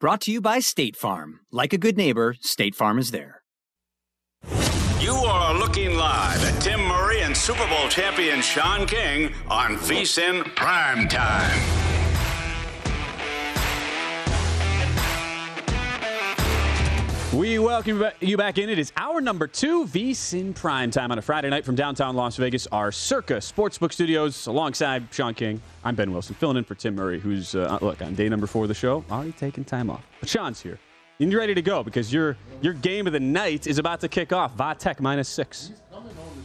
[0.00, 1.40] Brought to you by State Farm.
[1.50, 3.42] Like a good neighbor, State Farm is there.
[5.00, 10.54] You are looking live at Tim Murray and Super Bowl champion Sean King on VSIN
[10.54, 11.08] Prime
[17.34, 18.70] We welcome you back in.
[18.70, 22.36] It is our number two, VSIN Prime Time on a Friday night from downtown Las
[22.36, 25.60] Vegas, our Circa Sportsbook Studios, alongside Sean King.
[25.84, 28.64] I'm Ben Wilson, filling in for Tim Murray, who's, uh, look, on day number four
[28.64, 30.06] of the show, already taking time off.
[30.20, 30.78] But Sean's here.
[31.20, 34.08] And you're ready to go because your your game of the night is about to
[34.08, 34.56] kick off.
[34.56, 35.68] Vatech minus six.
[35.68, 36.44] He's coming on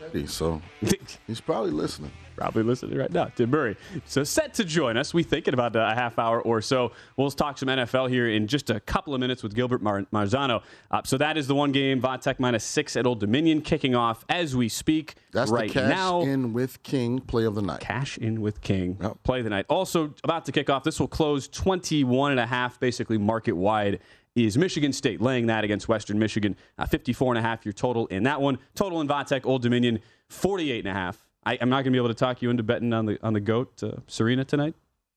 [0.00, 0.12] the show.
[0.12, 0.62] He's, So
[1.26, 3.76] he's probably listening probably listening right now, Tim Murray.
[4.04, 5.14] So set to join us.
[5.14, 6.92] We think in about a half hour or so.
[7.16, 10.62] We'll talk some NFL here in just a couple of minutes with Gilbert Mar- Marzano.
[10.90, 14.24] Uh, so that is the one game, Vatech minus six at Old Dominion, kicking off
[14.28, 15.14] as we speak.
[15.32, 16.20] That's right the cash now.
[16.22, 17.80] in with King play of the night.
[17.80, 19.22] Cash in with King yep.
[19.22, 19.66] play of the night.
[19.68, 20.84] Also about to kick off.
[20.84, 24.00] This will close 21 and a half, basically market wide
[24.36, 26.56] is Michigan State laying that against Western Michigan.
[26.78, 28.58] Uh, 54 and a half your total in that one.
[28.74, 29.98] Total in Vatech Old Dominion
[30.28, 31.25] 48 and a half.
[31.46, 33.32] I, am not going to be able to talk you into betting on the on
[33.32, 34.74] the goat uh, Serena tonight.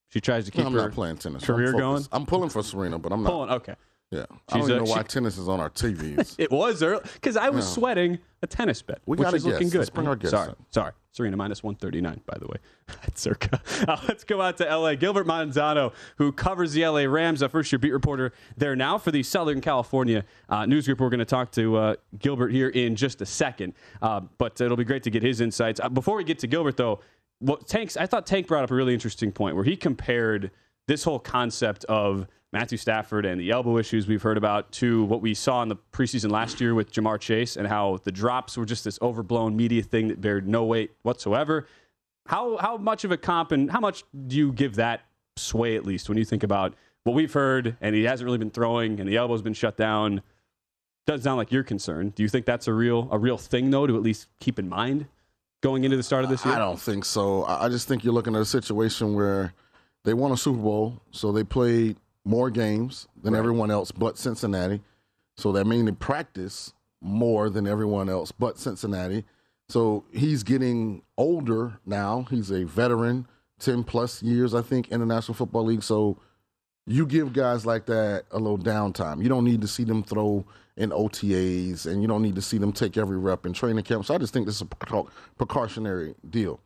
[0.09, 1.44] She tries to keep no, I'm her not playing tennis.
[1.44, 2.06] career I'm going.
[2.12, 3.50] I'm pulling for Serena, but I'm not pulling.
[3.50, 3.75] Okay.
[4.12, 6.36] Yeah, I don't even know why tennis is on our TVs.
[6.40, 9.78] it was early because I was sweating a tennis bet, we which is looking good.
[9.78, 10.56] Let's bring our guest sorry, in.
[10.72, 12.20] sorry, Serena minus one thirty nine.
[12.25, 12.56] By the way,
[13.03, 13.62] at Circa.
[13.88, 14.96] Uh, let's go out to L.A.
[14.96, 17.06] Gilbert Manzano, who covers the L.A.
[17.06, 21.00] Rams, a first year beat reporter there now for the Southern California uh, news group.
[21.00, 24.76] We're going to talk to uh, Gilbert here in just a second, uh, but it'll
[24.76, 25.80] be great to get his insights.
[25.80, 27.00] Uh, before we get to Gilbert, though,
[27.38, 30.50] what Tanks I thought Tank brought up a really interesting point where he compared
[30.88, 35.22] this whole concept of Matthew Stafford and the elbow issues we've heard about to what
[35.22, 38.66] we saw in the preseason last year with Ja'Marr Chase and how the drops were
[38.66, 41.68] just this overblown media thing that bared no weight whatsoever.
[42.26, 45.02] How how much of a comp and how much do you give that
[45.36, 46.74] sway at least when you think about
[47.04, 50.22] what we've heard and he hasn't really been throwing and the elbow's been shut down?
[51.06, 52.16] Doesn't sound like you're concerned.
[52.16, 54.68] Do you think that's a real a real thing though to at least keep in
[54.68, 55.06] mind
[55.62, 56.56] going into the start of this year?
[56.56, 57.46] I don't think so.
[57.46, 59.54] I just think you're looking at a situation where
[60.04, 63.40] they won a Super Bowl, so they played more games than right.
[63.40, 64.82] everyone else but Cincinnati.
[65.35, 69.26] So that means they practice more than everyone else but Cincinnati.
[69.70, 72.26] So he's getting older now.
[72.29, 73.28] He's a veteran,
[73.59, 75.84] 10 plus years, I think, in the National Football League.
[75.84, 76.17] So
[76.88, 79.22] you give guys like that a little downtime.
[79.22, 80.44] You don't need to see them throw
[80.76, 84.05] in OTAs and you don't need to see them take every rep in training camp.
[84.05, 85.03] So I just think this is a
[85.38, 86.59] precautionary deal.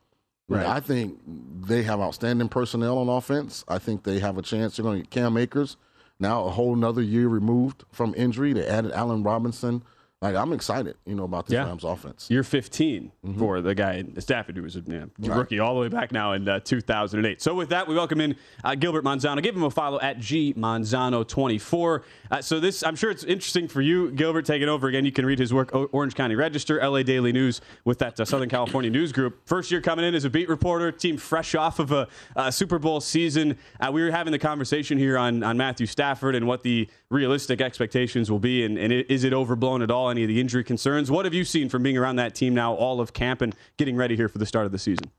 [0.50, 0.66] Right.
[0.66, 3.64] I think they have outstanding personnel on offense.
[3.68, 4.76] I think they have a chance.
[4.76, 5.78] They're going to get Cam Akers
[6.20, 8.54] now a whole nother year removed from injury.
[8.54, 9.84] They added Allen Robinson
[10.24, 11.66] like I'm excited, you know, about this Yeah.
[11.66, 12.28] Rams offense.
[12.30, 15.38] You're 15 for the guy Stafford, who was a know, Right.
[15.38, 17.42] rookie all the way back now in uh, 2008.
[17.42, 19.44] So with that, we welcome in uh, Gilbert Manzano.
[19.44, 22.04] Give him a follow at G Manzano24.
[22.32, 25.04] Uh, so this, I'm sure it's interesting for you, Gilbert, taking over again.
[25.06, 28.26] You can read his work, O- Orange County Register, LA Daily News, with that uh,
[28.26, 29.42] Southern California News Group.
[29.46, 32.80] First year coming in as a beat reporter, team fresh off of a, uh Super
[32.80, 33.58] Bowl season.
[33.80, 37.60] Uh, we were having the conversation here on, on Matthew Stafford and what the realistic
[37.62, 40.13] expectations will be, and, and is it overblown at all?
[40.14, 41.10] Any of the injury concerns?
[41.10, 43.96] What have you seen from being around that team now, all of camp, and getting
[43.96, 45.10] ready here for the start of the season?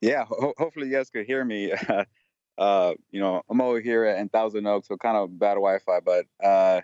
[0.00, 1.72] Yeah, ho- hopefully you guys could hear me.
[2.58, 6.00] uh, you know, I'm over here in Thousand Oaks, so kind of bad Wi-Fi.
[6.00, 6.80] But uh,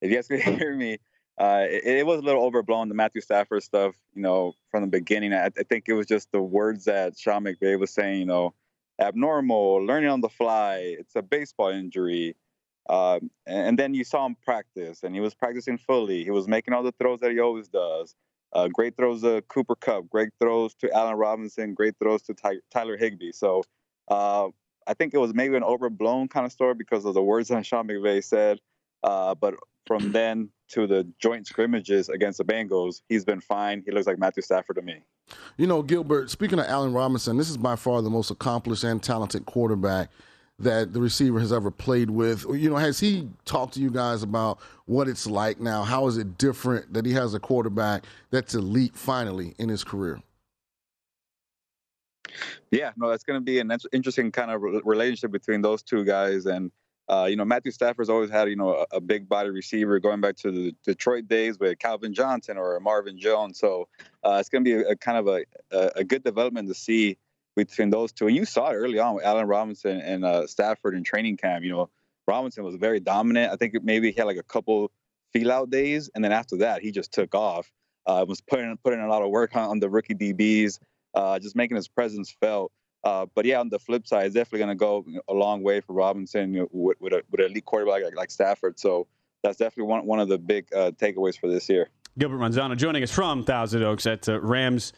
[0.00, 0.98] if you guys could hear me,
[1.36, 2.88] uh, it, it was a little overblown.
[2.88, 5.34] The Matthew Stafford stuff, you know, from the beginning.
[5.34, 8.20] I, I think it was just the words that Sean McVay was saying.
[8.20, 8.54] You know,
[9.00, 10.94] abnormal, learning on the fly.
[11.00, 12.36] It's a baseball injury.
[12.88, 16.24] Um, and, then you saw him practice, and he was practicing fully.
[16.24, 18.14] He was making all the throws that he always does.
[18.52, 22.60] Uh, great throws to Cooper Kupp, great throws to Allen Robinson, great throws to Ty-
[22.72, 23.30] Tyler Higbee.
[23.32, 23.62] So
[24.08, 24.48] uh,
[24.88, 27.64] I think it was maybe an overblown kind of story because of the words that
[27.64, 28.58] Sean McVay said.
[29.04, 29.54] Uh, but
[29.86, 33.82] from then to the joint scrimmages against the Bengals, he's been fine.
[33.86, 35.02] He looks like Matthew Stafford to me.
[35.56, 39.00] You know, Gilbert, speaking of Allen Robinson, this is by far the most accomplished and
[39.00, 40.10] talented quarterback
[40.60, 42.44] that the receiver has ever played with.
[42.50, 45.82] You know, has he talked to you guys about what it's like now?
[45.82, 50.20] How is it different that he has a quarterback that's elite finally in his career?
[52.70, 56.46] Yeah, no, that's going to be an interesting kind of relationship between those two guys.
[56.46, 56.70] And
[57.08, 60.20] uh, you know, Matthew Stafford's always had you know a, a big body receiver going
[60.20, 63.58] back to the Detroit days with Calvin Johnson or Marvin Jones.
[63.58, 63.88] So
[64.22, 66.74] uh, it's going to be a, a kind of a, a a good development to
[66.74, 67.16] see
[67.64, 68.26] between those two.
[68.26, 71.64] And you saw it early on with Allen Robinson and uh, Stafford in training camp.
[71.64, 71.90] You know,
[72.26, 73.52] Robinson was very dominant.
[73.52, 74.90] I think maybe he had like a couple
[75.32, 77.70] feel out days, and then after that, he just took off.
[78.06, 80.78] Uh, was putting putting a lot of work on, on the rookie DBs,
[81.14, 82.72] uh, just making his presence felt.
[83.04, 85.80] Uh, but yeah, on the flip side, it's definitely going to go a long way
[85.80, 88.78] for Robinson you know, with, with, a, with an elite quarterback like, like Stafford.
[88.78, 89.06] So
[89.42, 91.88] that's definitely one one of the big uh, takeaways for this year.
[92.18, 94.92] Gilbert Manzano joining us from Thousand Oaks at uh, Rams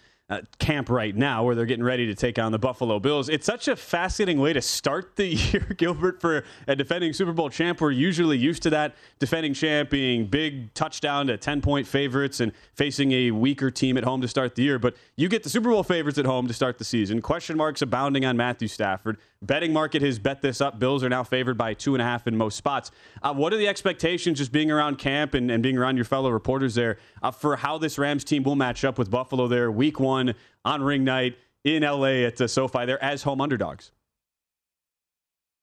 [0.59, 3.29] camp right now, where they're getting ready to take on the Buffalo Bills.
[3.29, 7.51] It's such a fascinating way to start the year, Gilbert, for a defending Super Bowl
[7.51, 7.81] champ.
[7.81, 12.53] We're usually used to that defending champ being big touchdown to 10 point favorites and
[12.75, 14.79] facing a weaker team at home to start the year.
[14.79, 17.21] But you get the Super Bowl favorites at home to start the season.
[17.23, 19.19] Question marks abounding on Matthew Stafford.
[19.43, 20.79] Betting market has bet this up.
[20.79, 22.93] Bills are now favored by two and a half in most spots.
[23.23, 26.31] Uh, what are the expectations just being around camp and, and being around your fellow
[26.31, 29.99] reporters there uh, for how this Rams team will match up with Buffalo there week
[29.99, 30.35] one
[30.65, 32.87] on ring night in LA at the SoFi?
[32.87, 33.91] They're as home underdogs.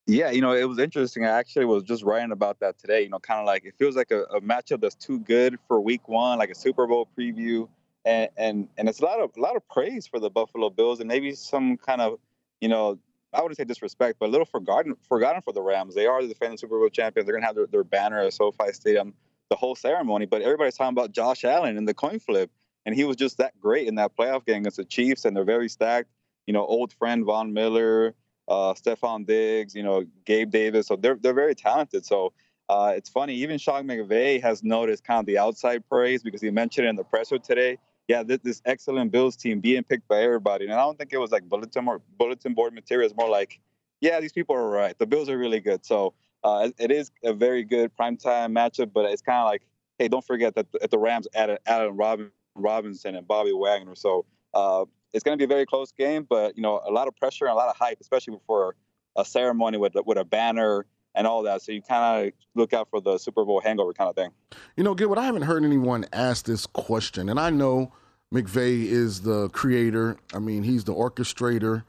[0.08, 1.24] Yeah, you know, it was interesting.
[1.24, 3.04] I actually was just writing about that today.
[3.04, 5.80] You know, kind of like it feels like a, a matchup that's too good for
[5.80, 7.70] Week One, like a Super Bowl preview,
[8.06, 11.00] and and and it's a lot of a lot of praise for the Buffalo Bills,
[11.00, 12.18] and maybe some kind of,
[12.60, 12.98] you know,
[13.34, 15.96] I wouldn't say disrespect, but a little forgotten forgotten for the Rams.
[15.96, 17.26] They are the defending Super Bowl champions.
[17.26, 19.14] They're gonna have their, their banner at SoFi Stadium,
[19.50, 20.26] the whole ceremony.
[20.26, 22.52] But everybody's talking about Josh Allen and the coin flip,
[22.86, 25.44] and he was just that great in that playoff game against the Chiefs, and they're
[25.44, 26.10] very stacked.
[26.48, 28.16] You know, old friend Von Miller,
[28.48, 30.88] uh, Stefon Diggs, you know, Gabe Davis.
[30.88, 32.06] So they're they're very talented.
[32.06, 32.34] So
[32.68, 33.36] uh, it's funny.
[33.36, 36.96] Even Sean McVay has noticed kind of the outside praise because he mentioned it in
[36.96, 37.78] the presser today.
[38.10, 41.20] Yeah, this, this excellent Bills team being picked by everybody, and I don't think it
[41.20, 43.06] was like bulletin or bulletin board material.
[43.06, 43.60] It's more like,
[44.02, 44.98] yeah, these people are right.
[44.98, 45.86] The Bills are really good.
[45.86, 49.62] So uh, it, is a very good primetime matchup, but it's kind of like,
[50.00, 53.94] hey, don't forget that the, the Rams added Allen Robin, Robinson and Bobby Wagner.
[53.94, 54.26] So
[54.56, 57.16] uh, it's going to be a very close game, but you know, a lot of
[57.16, 58.76] pressure and a lot of hype, especially before
[59.16, 61.62] a ceremony with with a banner and all that.
[61.62, 64.32] So you kind of look out for the Super Bowl hangover kind of thing.
[64.76, 67.92] You know, Gilbert, I haven't heard anyone ask this question, and I know
[68.34, 70.18] McVay is the creator.
[70.34, 71.84] I mean, he's the orchestrator.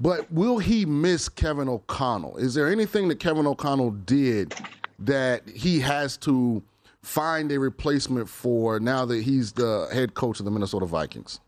[0.00, 2.36] But will he miss Kevin O'Connell?
[2.38, 4.54] Is there anything that Kevin O'Connell did
[4.98, 6.62] that he has to
[7.02, 11.40] find a replacement for now that he's the head coach of the Minnesota Vikings?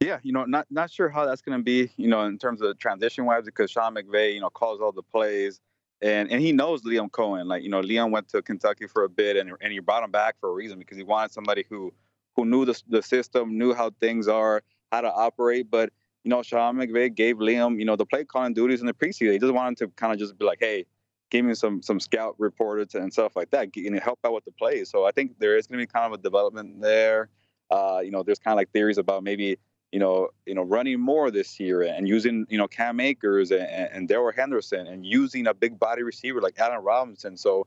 [0.00, 2.60] Yeah, you know, not not sure how that's going to be, you know, in terms
[2.60, 5.60] of transition wise, because Sean McVay, you know, calls all the plays,
[6.02, 7.46] and and he knows Liam Coen.
[7.46, 10.10] Like, you know, Liam went to Kentucky for a bit, and and he brought him
[10.10, 11.94] back for a reason because he wanted somebody who
[12.36, 14.62] who knew the the system, knew how things are,
[14.92, 15.70] how to operate.
[15.70, 15.90] But
[16.24, 19.32] you know, Sean McVay gave Liam, you know, the play calling duties in the preseason.
[19.32, 20.84] He just wanted to kind of just be like, hey,
[21.30, 24.52] give me some some scout reports and stuff like that, and help out with the
[24.52, 24.90] plays.
[24.90, 27.30] So I think there is going to be kind of a development there.
[27.70, 29.58] Uh, you know, there's kind of like theories about maybe
[29.96, 33.62] you know, you know, running more this year and using, you know, Cam Akers and,
[33.62, 37.38] and Darrell Henderson and using a big body receiver like Allen Robinson.
[37.38, 37.66] So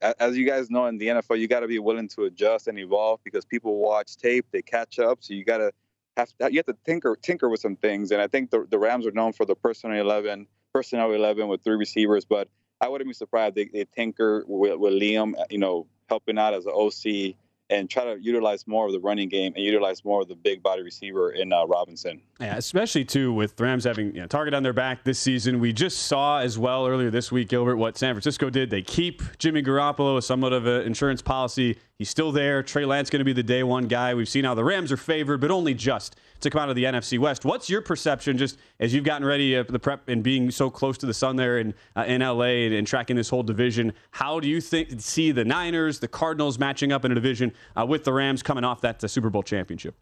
[0.00, 2.78] as you guys know in the NFL, you got to be willing to adjust and
[2.78, 5.18] evolve because people watch tape, they catch up.
[5.20, 5.72] So you got to
[6.16, 8.12] have you have to tinker tinker with some things.
[8.12, 11.64] And I think the, the Rams are known for the personnel eleven, personnel eleven with
[11.64, 12.24] three receivers.
[12.24, 12.46] But
[12.80, 16.66] I wouldn't be surprised they, they tinker with, with Liam, you know, helping out as
[16.66, 17.34] an OC
[17.70, 20.62] and try to utilize more of the running game and utilize more of the big
[20.62, 22.20] body receiver in uh, Robinson.
[22.40, 25.60] Yeah, especially too with Rams having you know, target on their back this season.
[25.60, 28.70] We just saw as well earlier this week, Gilbert, what San Francisco did.
[28.70, 31.78] They keep Jimmy Garoppolo, as somewhat of an insurance policy.
[31.96, 32.62] He's still there.
[32.62, 34.14] Trey Lance going to be the day one guy.
[34.14, 36.84] We've seen how the Rams are favored, but only just to come out of the
[36.84, 37.44] NFC West.
[37.44, 40.96] What's your perception, just as you've gotten ready uh, the prep and being so close
[40.98, 43.92] to the sun there in uh, in LA and, and, tracking this whole division?
[44.12, 47.84] How do you think see the Niners, the Cardinals matching up in a division uh,
[47.86, 49.96] with the Rams coming off that uh, Super Bowl championship?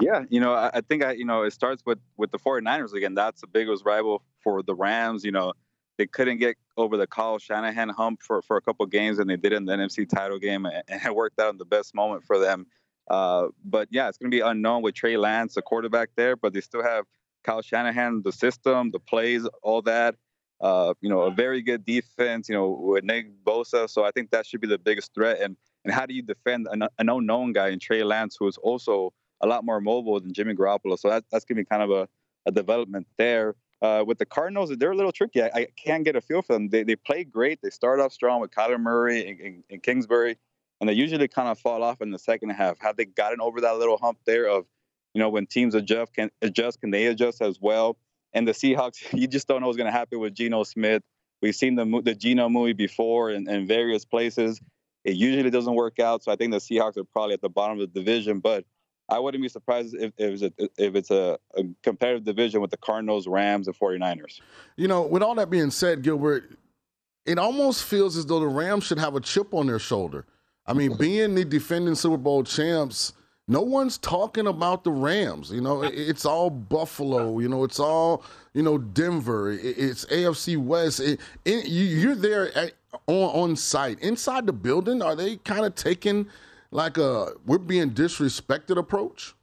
[0.00, 2.92] Yeah, you know, I, I think I, you know, it starts with with the 49ers
[2.92, 3.14] again.
[3.14, 5.24] That's the biggest rival for the Rams.
[5.24, 5.52] You know,
[5.98, 9.36] they couldn't get over the Kyle Shanahan hump for, for a couple games, and they
[9.36, 12.38] did in the NFC title game, and it worked out in the best moment for
[12.38, 12.66] them.
[13.08, 16.52] Uh, but yeah, it's going to be unknown with Trey Lance, the quarterback there, but
[16.52, 17.04] they still have
[17.44, 20.16] Kyle Shanahan, the system, the plays, all that.
[20.60, 23.90] Uh, you know, a very good defense, you know, with Nick Bosa.
[23.90, 25.40] So I think that should be the biggest threat.
[25.40, 28.56] And and how do you defend an, an unknown guy in Trey Lance, who is
[28.58, 30.98] also a lot more mobile than Jimmy Garoppolo?
[30.98, 32.08] So that, that's going to be kind of a,
[32.46, 33.56] a development there.
[33.80, 35.42] Uh, with the Cardinals, they're a little tricky.
[35.42, 36.68] I, I, can't get a feel for them.
[36.68, 37.60] They, they play great.
[37.62, 40.38] They start off strong with Kyler Murray and, and, and, Kingsbury,
[40.82, 42.76] and they usually kind of fall off in the second half.
[42.80, 44.66] Have they gotten over that little hump there of,
[45.14, 47.96] you know, when teams adjust, can adjust, can they adjust as well?
[48.32, 51.04] And the Seahawks, you just don't know what's going to happen with Geno Smith.
[51.40, 54.60] We've seen the the Geno movie before in, in various places.
[55.04, 56.24] It usually doesn't work out.
[56.24, 58.64] So I think the Seahawks are probably at the bottom of the division, but
[59.08, 62.72] I wouldn't be surprised if, if it's, a, if it's a, a, competitive division with
[62.72, 64.40] the Cardinals, Rams, and 49ers.
[64.76, 66.56] You know, with all that being said, Gilbert,
[67.24, 70.26] it almost feels as though the Rams should have a chip on their shoulder.
[70.72, 73.12] I mean, being the defending Super Bowl champs,
[73.46, 75.50] no one's talking about the Rams.
[75.50, 77.40] You know, it's all Buffalo.
[77.40, 78.24] You know, it's all
[78.54, 79.52] you know Denver.
[79.52, 81.00] It's AFC West.
[81.00, 82.72] It, it, you're there at,
[83.06, 85.02] on on site inside the building.
[85.02, 86.26] Are they kind of taking
[86.70, 89.34] like a we're being disrespected approach?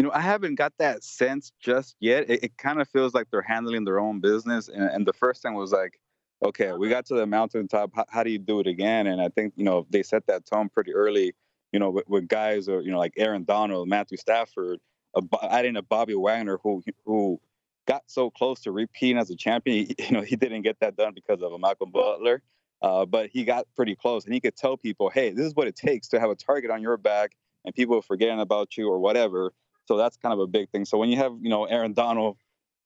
[0.00, 2.28] You know, I haven't got that sense just yet.
[2.28, 4.68] It, it kind of feels like they're handling their own business.
[4.68, 5.98] And, and, the first thing was like,
[6.42, 7.90] okay, we got to the mountaintop.
[7.94, 9.06] How, how, do you do it again?
[9.06, 11.34] And I think, you know, they set that tone pretty early,
[11.72, 14.80] you know, with, with guys or, you know, like Aaron Donald, Matthew Stafford,
[15.14, 17.40] uh, adding a Bobby Wagner who, who
[17.86, 19.88] got so close to repeating as a champion.
[19.98, 22.42] You know, he didn't get that done because of a Malcolm Butler.
[22.80, 25.66] Uh, but he got pretty close and he could tell people, hey, this is what
[25.66, 27.32] it takes to have a target on your back
[27.64, 29.52] and people forgetting about you or whatever.
[29.86, 30.84] So that's kind of a big thing.
[30.84, 32.36] So when you have, you know, Aaron Donald,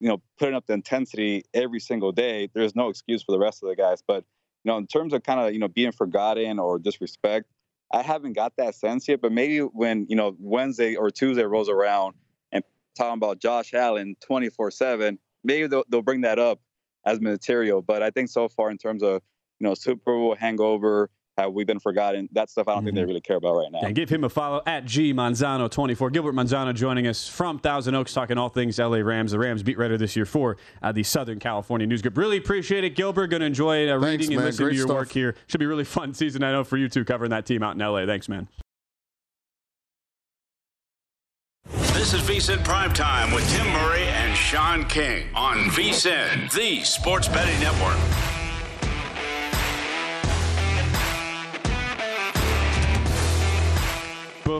[0.03, 3.63] you know, putting up the intensity every single day, there's no excuse for the rest
[3.63, 4.03] of the guys.
[4.05, 4.25] But,
[4.65, 7.47] you know, in terms of kind of, you know, being forgotten or disrespect,
[7.93, 9.21] I haven't got that sense yet.
[9.21, 12.17] But maybe when, you know, Wednesday or Tuesday rolls around
[12.51, 12.65] and
[12.99, 16.61] talking about Josh Allen 24 7, maybe they'll, they'll bring that up
[17.07, 17.81] as material.
[17.81, 19.23] But I think so far in terms of,
[19.61, 21.11] you know, Super Bowl hangover.
[21.39, 22.29] Have we been forgotten?
[22.33, 22.87] That stuff I don't mm-hmm.
[22.87, 23.09] think they mm-hmm.
[23.09, 23.81] really care about right now.
[23.81, 26.11] And give him a follow at G Manzano 24.
[26.11, 29.33] Gilbert Manzano joining us from Thousand Oaks, talking all things LA Rams.
[29.33, 32.19] The Rams beat writer this year for uh, the Southern California News Group.
[32.19, 33.29] Really appreciate it, Gilbert.
[33.29, 34.45] Going to enjoy uh, reading and man.
[34.47, 34.97] listening Great to your stuff.
[34.97, 35.35] work here.
[35.47, 37.79] Should be really fun season, I know, for you two covering that team out in
[37.81, 38.05] LA.
[38.05, 38.49] Thanks, man.
[41.95, 47.59] This is VSIN Primetime with Tim Murray and Sean King on VSIN, the sports betting
[47.61, 48.32] network.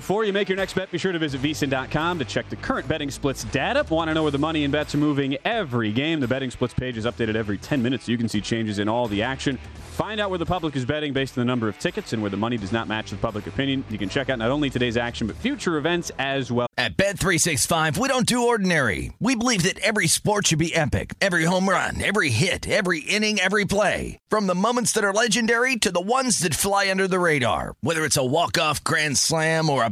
[0.03, 2.89] Before you make your next bet, be sure to visit vsin.com to check the current
[2.89, 3.87] betting splits data.
[3.89, 6.19] Want to know where the money and bets are moving every game?
[6.19, 8.89] The betting splits page is updated every 10 minutes so you can see changes in
[8.89, 9.61] all the action.
[9.93, 12.31] Find out where the public is betting based on the number of tickets and where
[12.31, 13.85] the money does not match the public opinion.
[13.91, 16.67] You can check out not only today's action, but future events as well.
[16.77, 19.13] At Bet365, we don't do ordinary.
[19.21, 23.39] We believe that every sport should be epic every home run, every hit, every inning,
[23.39, 24.19] every play.
[24.31, 28.05] From the moments that are legendary to the ones that fly under the radar, whether
[28.05, 29.92] it's a walk-off grand slam or a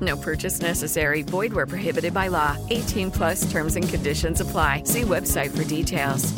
[0.00, 1.22] No purchase necessary.
[1.22, 2.56] Void where prohibited by law.
[2.70, 4.84] 18 plus terms and conditions apply.
[4.84, 6.32] See website for details.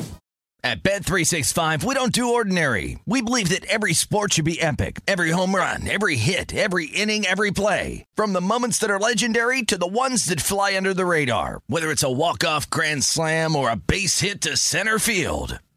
[0.64, 2.96] At Bet365, we don't do ordinary.
[3.04, 5.00] We believe that every sport should be epic.
[5.08, 8.04] Every home run, every hit, every inning, every play.
[8.14, 11.62] From the moments that are legendary to the ones that fly under the radar.
[11.66, 15.58] Whether it's a walk-off grand slam or a base hit to center field.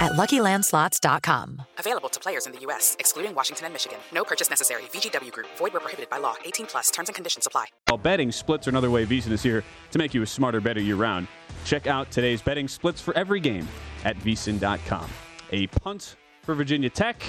[0.00, 1.62] at luckylandslots.com.
[1.78, 3.98] Available to players in the U.S., excluding Washington and Michigan.
[4.12, 4.82] No purchase necessary.
[4.92, 6.34] VGW Group, void where prohibited by law.
[6.44, 7.66] 18 plus terms and conditions apply.
[7.88, 10.80] While betting splits are another way VSiN is here to make you a smarter, better
[10.80, 11.26] year round.
[11.64, 13.68] Check out today's betting splits for every game
[14.04, 15.08] at vsin.com.
[15.52, 17.22] A punt for Virginia Tech,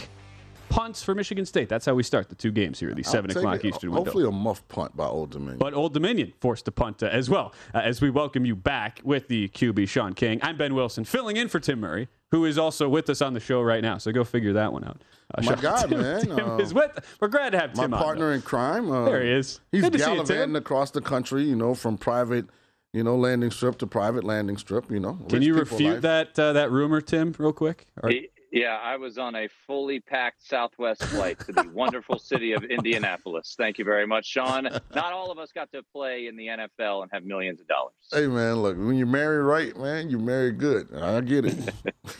[0.70, 1.68] punts for Michigan State.
[1.68, 3.66] That's how we start the two games here, at the I'll 7 o'clock it.
[3.66, 4.06] Eastern window.
[4.06, 5.58] Hopefully, a muff punt by Old Dominion.
[5.58, 9.02] But Old Dominion forced to punt uh, as well uh, as we welcome you back
[9.04, 10.40] with the QB Sean King.
[10.42, 13.40] I'm Ben Wilson, filling in for Tim Murray, who is also with us on the
[13.40, 13.98] show right now.
[13.98, 15.02] So go figure that one out.
[15.36, 16.22] Uh, My shout God, Tim- man.
[16.22, 16.92] Tim Uh, is with.
[17.20, 18.02] We're glad to have My Tim on.
[18.02, 18.90] partner in crime.
[18.92, 19.60] Uh, There he is.
[19.72, 20.56] He's Good to see you, gallivanting Tim.
[20.56, 22.46] across the country, you know, from private,
[22.94, 25.20] you know, landing strip to private landing strip, you know.
[25.30, 26.02] Can you refute life.
[26.02, 27.86] that uh, that rumor, Tim, real quick?
[28.02, 28.12] Or-
[28.52, 33.56] Yeah, I was on a fully packed Southwest flight to the wonderful city of Indianapolis.
[33.58, 34.64] Thank you very much, Sean.
[34.94, 37.94] Not all of us got to play in the NFL and have millions of dollars.
[38.12, 40.94] Hey man, look, when you marry right, man, you marry good.
[40.94, 41.74] I get it.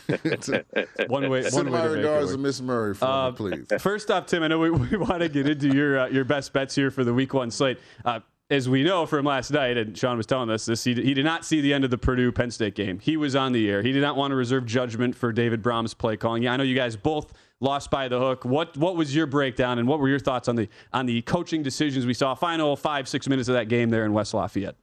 [1.08, 3.30] one way, Send one way my to make it regards to Miss Murray for Uh,
[3.30, 3.66] me, please.
[3.82, 6.52] First off, Tim, I know we, we want to get into your uh, your best
[6.54, 7.78] bets here for the Week One slate.
[8.04, 8.20] Uh,
[8.52, 11.24] as we know from last night, and Sean was telling us this, he, he did
[11.24, 12.98] not see the end of the Purdue Penn State game.
[12.98, 13.82] He was on the air.
[13.82, 16.42] He did not want to reserve judgment for David Brohm's play calling.
[16.42, 18.44] Yeah, I know you guys both lost by the hook.
[18.44, 21.62] What what was your breakdown, and what were your thoughts on the on the coaching
[21.62, 22.34] decisions we saw?
[22.34, 24.76] Final five six minutes of that game there in West Lafayette.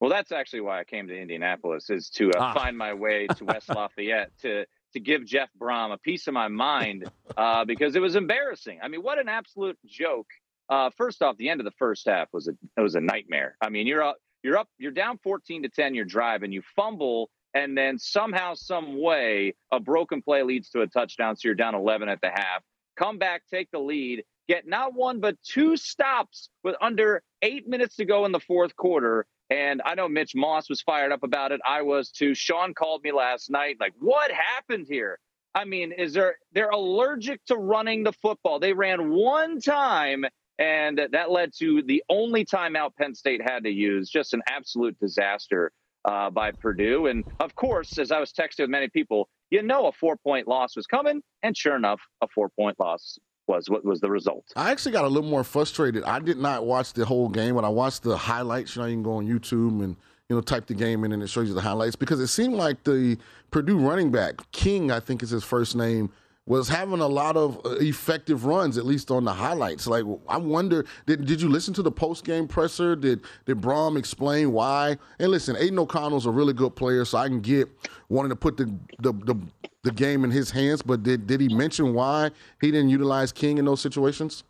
[0.00, 2.54] Well, that's actually why I came to Indianapolis is to uh, Ah.
[2.54, 6.48] find my way to West Lafayette to to give Jeff Brohm a piece of my
[6.48, 8.80] mind uh, because it was embarrassing.
[8.82, 10.26] I mean, what an absolute joke!
[10.68, 13.56] Uh, first off, the end of the first half was a it was a nightmare.
[13.60, 15.94] I mean, you're up, you're up, you're down 14 to 10.
[15.94, 20.86] You're driving, you fumble, and then somehow, some way, a broken play leads to a
[20.86, 21.36] touchdown.
[21.36, 22.62] So you're down 11 at the half.
[22.96, 27.96] Come back, take the lead, get not one but two stops with under eight minutes
[27.96, 29.26] to go in the fourth quarter.
[29.50, 31.60] And I know Mitch Moss was fired up about it.
[31.66, 32.34] I was too.
[32.34, 35.18] Sean called me last night, like, what happened here?
[35.54, 38.58] I mean, is there they're allergic to running the football?
[38.60, 40.26] They ran one time
[40.58, 44.10] and that led to the only timeout Penn State had to use.
[44.10, 45.72] Just an absolute disaster
[46.04, 47.06] uh, by Purdue.
[47.06, 50.48] And of course, as I was texting with many people, you know a four point
[50.48, 54.44] loss was coming, and sure enough, a four point loss was what was the result.
[54.56, 56.04] I actually got a little more frustrated.
[56.04, 58.76] I did not watch the whole game, but I watched the highlights.
[58.76, 59.96] You know, you can go on YouTube and
[60.28, 62.54] you know type the game in, and it shows you the highlights because it seemed
[62.54, 63.16] like the
[63.50, 66.10] Purdue running back King, I think is his first name
[66.48, 69.86] was having a lot of uh, effective runs, at least on the highlights.
[69.86, 72.96] Like, I wonder, did, did you listen to the post game presser?
[72.96, 74.96] Did did Brohm explain why?
[75.18, 77.68] And listen, Aidan O'Connell's a really good player, so I can get
[78.08, 78.64] wanting to put the
[78.98, 79.36] the, the,
[79.84, 80.80] the game in his hands.
[80.80, 82.30] But did did he mention why
[82.60, 84.42] he didn't utilize King in those situations?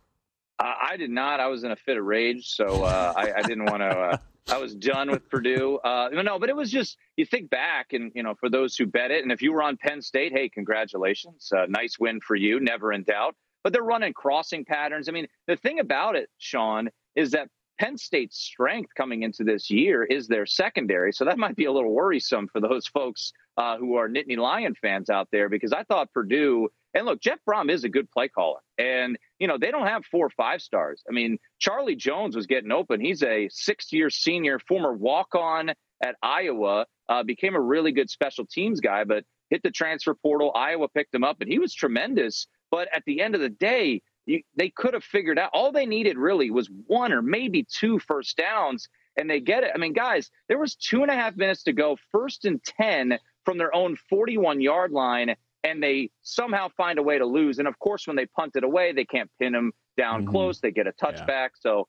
[0.59, 1.39] Uh, I did not.
[1.39, 3.87] I was in a fit of rage, so uh, I, I, didn't want to.
[3.87, 4.17] Uh,
[4.49, 5.77] I was done with Purdue.
[5.77, 8.85] Uh, no, but it was just you think back, and you know, for those who
[8.85, 12.35] bet it, and if you were on Penn State, hey, congratulations, uh, nice win for
[12.35, 13.35] you, never in doubt.
[13.63, 15.07] But they're running crossing patterns.
[15.07, 17.47] I mean, the thing about it, Sean, is that
[17.79, 21.13] Penn State's strength coming into this year is their secondary.
[21.13, 24.75] So that might be a little worrisome for those folks uh, who are Nittany Lion
[24.75, 28.27] fans out there, because I thought Purdue and look, Jeff Brohm is a good play
[28.27, 28.59] caller.
[28.77, 31.03] And, you know, they don't have four or five stars.
[31.09, 32.99] I mean, Charlie Jones was getting open.
[32.99, 35.69] He's a six year senior, former walk on
[36.03, 40.51] at Iowa, uh, became a really good special teams guy, but hit the transfer portal.
[40.55, 42.47] Iowa picked him up, and he was tremendous.
[42.69, 45.85] But at the end of the day, you, they could have figured out all they
[45.85, 49.71] needed really was one or maybe two first downs, and they get it.
[49.73, 53.17] I mean, guys, there was two and a half minutes to go, first and 10
[53.45, 57.59] from their own 41 yard line and they somehow find a way to lose.
[57.59, 60.31] And of course, when they punt it away, they can't pin them down mm-hmm.
[60.31, 60.59] close.
[60.59, 61.27] They get a touchback.
[61.27, 61.47] Yeah.
[61.59, 61.87] So,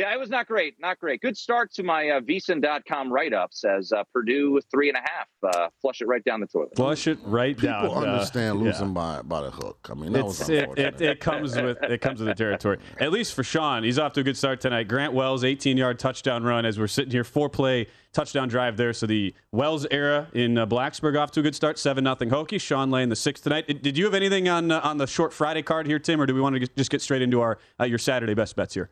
[0.00, 0.76] yeah, it was not great.
[0.80, 1.20] Not great.
[1.20, 5.28] Good start to my uh, VSiN.com write up says uh, Purdue three and a half.
[5.42, 6.70] Uh, flush it right down the toilet.
[6.74, 7.82] Flush it right People down.
[7.82, 8.92] People uh, understand losing yeah.
[8.92, 9.88] by by the hook.
[9.90, 12.78] I mean, that it's, was it, it, it, comes with it comes with the territory.
[12.98, 14.88] At least for Sean, he's off to a good start tonight.
[14.88, 18.92] Grant Wells, 18 yard touchdown run as we're sitting here, four play touchdown drive there.
[18.92, 22.60] So the Wells era in uh, Blacksburg off to a good start, seven nothing Hokie.
[22.60, 23.82] Sean laying the sixth tonight.
[23.82, 26.34] Did you have anything on uh, on the short Friday card here, Tim, or do
[26.34, 28.88] we want to just get straight into our uh, your Saturday best bets here?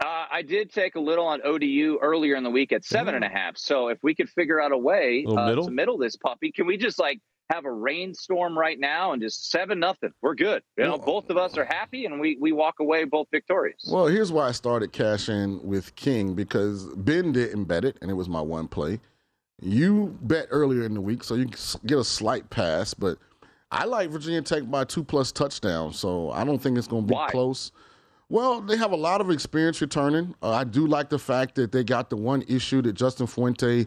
[0.00, 3.24] Uh, I did take a little on ODU earlier in the week at seven and
[3.24, 3.56] a half.
[3.56, 6.66] So if we could figure out a way a uh, to middle this puppy, can
[6.66, 10.10] we just like have a rainstorm right now and just seven nothing?
[10.22, 10.62] We're good.
[10.76, 13.88] You know, both of us are happy and we we walk away both victorious.
[13.90, 18.14] Well, here's why I started cashing with King because Ben didn't bet it and it
[18.14, 19.00] was my one play.
[19.60, 21.46] You bet earlier in the week, so you
[21.86, 23.18] get a slight pass, but
[23.72, 27.08] I like Virginia Tech by two plus touchdowns, so I don't think it's going to
[27.08, 27.28] be why?
[27.30, 27.72] close.
[28.30, 30.34] Well, they have a lot of experience returning.
[30.42, 33.86] Uh, I do like the fact that they got the one issue that Justin Fuente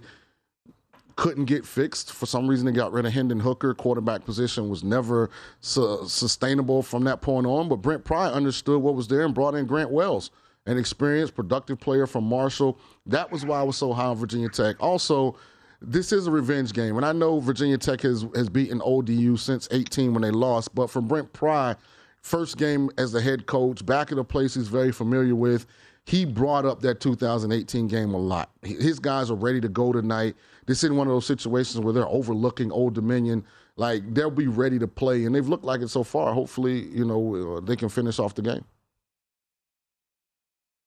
[1.15, 2.12] couldn't get fixed.
[2.12, 3.75] For some reason, they got rid of Hendon Hooker.
[3.75, 7.69] Quarterback position was never su- sustainable from that point on.
[7.69, 10.32] But Brent Pry understood what was there and brought in Grant Wells,
[10.65, 12.80] an experienced, productive player from Marshall.
[13.06, 14.77] That was why I was so high on Virginia Tech.
[14.80, 15.36] Also,
[15.84, 19.67] this is a revenge game, and I know Virginia Tech has has beaten ODU since
[19.69, 20.73] 18 when they lost.
[20.73, 21.75] But for Brent Pry,
[22.21, 25.65] first game as the head coach, back in a place he's very familiar with.
[26.05, 28.49] He brought up that 2018 game a lot.
[28.63, 30.36] His guys are ready to go tonight.
[30.65, 33.45] This isn't one of those situations where they're overlooking Old Dominion.
[33.75, 36.34] Like they'll be ready to play, and they've looked like it so far.
[36.34, 38.65] Hopefully, you know uh, they can finish off the game.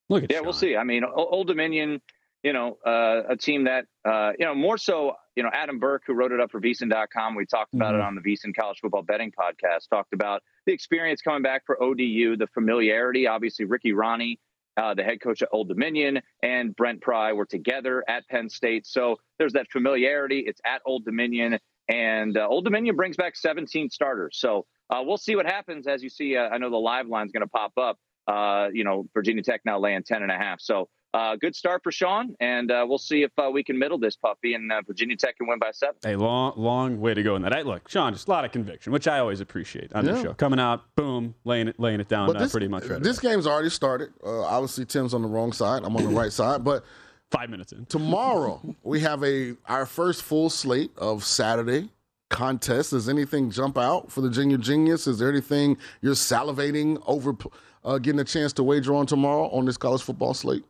[0.09, 0.45] Look at yeah, Sean.
[0.45, 0.77] we'll see.
[0.77, 2.01] I mean, Old Dominion,
[2.43, 5.15] you know, uh, a team that uh, you know more so.
[5.37, 8.01] You know, Adam Burke, who wrote it up for VSiN.com, we talked about Mm-hmm.
[8.01, 9.89] it on the VSiN College Football Betting Podcast.
[9.89, 13.27] Talked about the experience coming back for ODU, the familiarity.
[13.27, 14.39] Obviously, Ricky Rahne,
[14.77, 18.87] uh, the head coach at Old Dominion, and Brent Pry were together at Penn State.
[18.87, 20.41] So there's that familiarity.
[20.41, 24.39] It's at Old Dominion, and uh, Old Dominion brings back 17 starters.
[24.39, 26.37] So uh, we'll see what happens as you see.
[26.37, 27.99] Uh, I know the live line's going to pop up.
[28.27, 30.61] Uh, you know, Virginia Tech now laying 10 and a half.
[30.61, 33.99] So uh, good start for Sean, and uh, we'll see if uh, we can middle
[33.99, 35.95] this puppy and uh, Virginia Tech can win by seven.
[36.05, 37.55] A long, long way to go in that.
[37.55, 40.23] I, look, Sean, just a lot of conviction, which I always appreciate on the Yeah.
[40.23, 40.35] show.
[40.35, 43.01] Coming out, boom, laying it, laying it down, But uh, this, pretty much right.
[43.03, 44.13] this game's already started.
[44.25, 45.83] Uh, obviously, Tim's on the wrong side.
[45.85, 46.65] I'm on the right side.
[46.65, 46.85] But
[47.31, 51.91] five minutes in tomorrow, we have a our first full slate of Saturday
[52.31, 52.91] contests.
[52.91, 55.07] Does anything jump out for the Junior Genius?
[55.07, 57.37] Is there anything you're salivating over
[57.85, 60.65] uh, getting a chance to wager on tomorrow on this college football slate?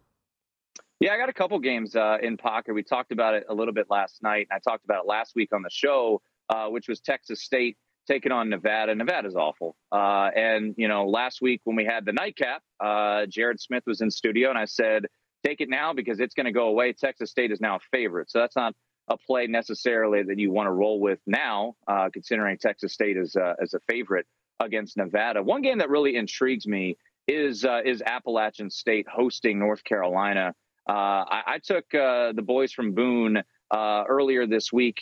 [1.01, 2.75] Yeah, I got a couple games uh, in pocket.
[2.75, 5.35] We talked about it a little bit last night, and I talked about it last
[5.35, 7.77] week on the show, uh, which was Texas State
[8.07, 8.95] taking on Nevada.
[8.95, 9.77] Nevada's awful.
[9.91, 14.01] Uh, and, you know, last week when we had the nightcap, uh, Jared Smith was
[14.03, 15.07] in studio, and I said
[15.45, 16.93] take it now because it's going to go away.
[16.93, 18.75] Texas State is now a favorite, so that's not
[19.09, 23.37] a play necessarily that you want to roll with now, uh, considering Texas State is
[23.37, 24.27] uh, as a favorite
[24.61, 25.43] against Nevada.
[25.43, 30.55] One game that really intrigues me is is Appalachian State hosting North Carolina.
[30.89, 35.01] Uh, I, I, took uh, the boys from Boone uh, earlier this week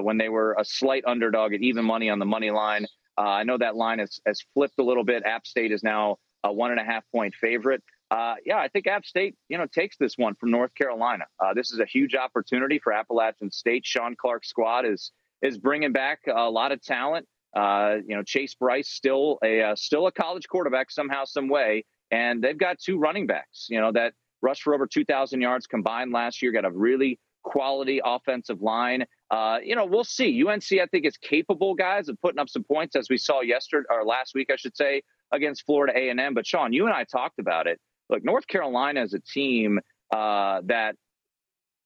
[0.00, 2.86] when they were a slight underdog at even money on the money line.
[3.16, 5.24] I know that line has, has flipped a little bit.
[5.24, 7.82] App State is now a one and a half point favorite.
[8.10, 11.26] Uh, yeah, I think App State, you know, takes this one from North Carolina.
[11.38, 13.84] Uh, this is a huge opportunity for Appalachian State.
[13.84, 15.12] Shawn Clark's squad is
[15.42, 17.26] is bringing back a lot of talent.
[17.54, 22.42] Uh, you know, Chase Brice still a still a college quarterback somehow, some way, and
[22.42, 23.66] they've got two running backs.
[23.68, 26.52] You know that rushed for over 2,000 yards combined last year.
[26.52, 29.04] Got a really quality offensive line.
[29.30, 30.44] Uh, you know, we'll see.
[30.46, 33.86] UNC, I think, is capable, guys, of putting up some points, as we saw yesterday
[33.90, 36.34] or last week, I should say, against Florida A&M.
[36.34, 39.80] But Sean, you and I talked about it look, North Carolina is a team
[40.14, 40.96] uh, that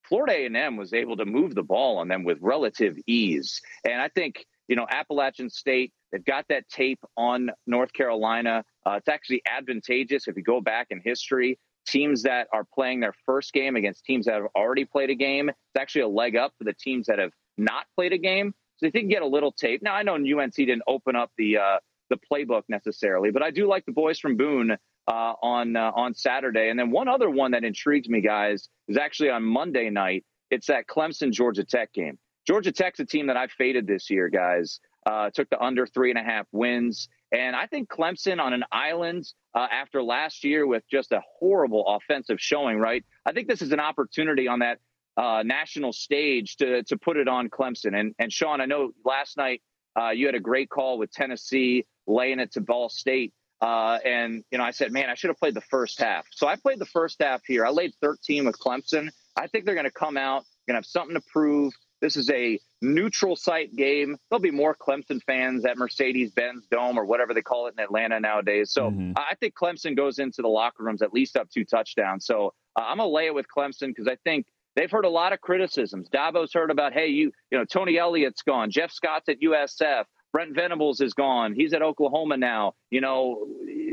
[0.07, 4.09] Florida A&M was able to move the ball on them with relative ease, and I
[4.09, 8.63] think you know Appalachian State they've got that tape on North Carolina.
[8.85, 11.57] Uh, it's actually advantageous if you go back in history.
[11.85, 15.49] Teams that are playing their first game against teams that have already played a game,
[15.49, 18.53] it's actually a leg up for the teams that have not played a game.
[18.77, 19.81] So they can get a little tape.
[19.83, 21.77] Now I know UNC didn't open up the uh,
[22.09, 26.13] the playbook necessarily, but I do like the boys from Boone uh, on uh, on
[26.13, 26.69] Saturday.
[26.69, 30.23] And then one other one that intrigues me, guys, is actually on Monday night.
[30.49, 32.17] It's that Clemson Georgia Tech game.
[32.45, 34.79] Georgia Tech's a team that I faded this year, guys.
[35.05, 37.09] Uh, took the under three and a half wins.
[37.33, 41.83] And I think Clemson on an island uh, after last year with just a horrible
[41.87, 43.03] offensive showing, right?
[43.25, 44.77] I think this is an opportunity on that
[45.17, 47.99] uh, national stage to to put it on Clemson.
[47.99, 49.63] And and Sean, I know last night
[49.99, 53.33] uh, you had a great call with Tennessee laying it to Ball State.
[53.61, 56.27] Uh, and you know, I said, man, I should have played the first half.
[56.31, 57.65] So I played the first half here.
[57.65, 59.09] I laid 13 with Clemson.
[59.35, 61.73] I think they're going to come out, going to have something to prove.
[62.01, 64.17] This is a neutral site game.
[64.29, 67.83] There'll be more Clemson fans at Mercedes Benz Dome or whatever they call it in
[67.83, 68.71] Atlanta nowadays.
[68.71, 69.13] So mm-hmm.
[69.15, 72.25] I think Clemson goes into the locker rooms at least up two touchdowns.
[72.25, 75.09] So uh, I'm going to lay it with Clemson because I think they've heard a
[75.09, 76.09] lot of criticisms.
[76.09, 80.05] Dabo's heard about, hey, you, you know, Tony Elliott's gone, Jeff Scott's at USF.
[80.33, 81.53] Brent Venables is gone.
[81.53, 82.73] He's at Oklahoma now.
[82.89, 83.45] You know,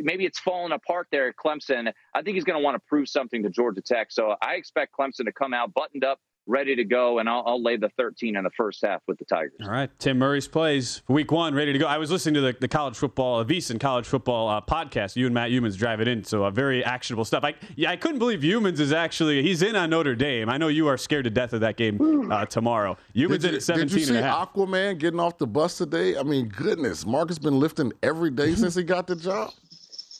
[0.02, 1.92] maybe it's falling apart there at Clemson.
[2.14, 4.10] I think he's going to want to prove something to Georgia Tech.
[4.10, 6.18] So I expect Clemson to come out buttoned up,
[6.50, 9.24] ready to go, and I'll, I'll, lay the 13 in the first half with the
[9.24, 9.60] Tigers.
[9.62, 11.86] All right, Tim Murray's plays for Week One, ready to go.
[11.86, 15.16] I was listening to the, the college football, a VSiN college football uh, podcast.
[15.16, 17.44] You and Matt Youmans drive it in, so uh, very actionable stuff.
[17.44, 20.48] I yeah, I couldn't believe Youmans is actually he's in on Notre Dame.
[20.48, 22.96] I know you are scared to death of that game uh, tomorrow.
[23.14, 24.52] Youmans in at 17 did you see and a half.
[24.52, 26.16] Aquaman getting off the bus today?
[26.16, 29.52] I mean, goodness, Mark has been lifting every day since he got the job.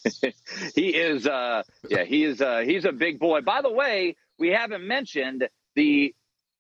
[0.75, 2.40] he is, uh, yeah, he is.
[2.40, 3.40] Uh, he's a big boy.
[3.40, 6.14] By the way, we haven't mentioned the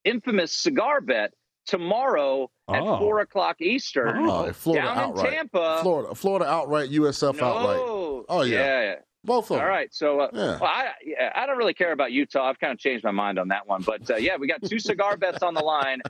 [0.04, 1.32] infamous cigar bet
[1.66, 2.98] tomorrow at oh.
[2.98, 5.26] four o'clock Eastern oh, Florida down outright.
[5.26, 5.78] in Tampa.
[5.82, 7.44] Florida, Florida outright, USF no.
[7.46, 8.26] outright.
[8.28, 8.82] Oh yeah.
[8.82, 8.94] yeah.
[9.22, 9.60] Both of them.
[9.60, 10.58] All right, so uh, yeah.
[10.58, 12.48] well, I yeah, I don't really care about Utah.
[12.48, 14.78] I've kind of changed my mind on that one, but uh, yeah, we got two
[14.78, 16.00] cigar bets on the line.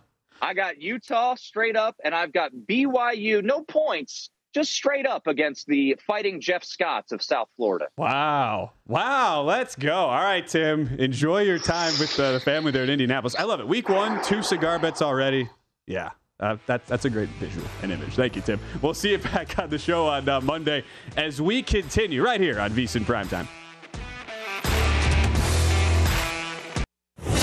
[0.40, 5.67] I got Utah straight up, and I've got BYU no points just straight up against
[5.67, 7.87] the fighting Jeff Scotts of South Florida.
[7.97, 8.73] Wow.
[8.87, 9.43] Wow.
[9.43, 9.95] Let's go.
[9.95, 10.89] All right, Tim.
[10.99, 13.35] Enjoy your time with uh, the family there in Indianapolis.
[13.37, 13.69] I love it.
[13.69, 15.49] Week one, two cigar bets already.
[15.87, 16.11] Yeah.
[16.41, 18.15] Uh, that, that's a great visual and image.
[18.15, 18.59] Thank you, Tim.
[18.81, 20.85] We'll see you back on the show on uh, Monday
[21.17, 23.47] as we continue right here on VSiN Primetime.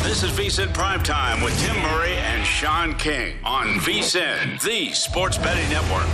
[0.03, 5.69] This is VSiN Primetime with Tim Murray and Sean King on VSiN, the sports betting
[5.69, 6.07] network.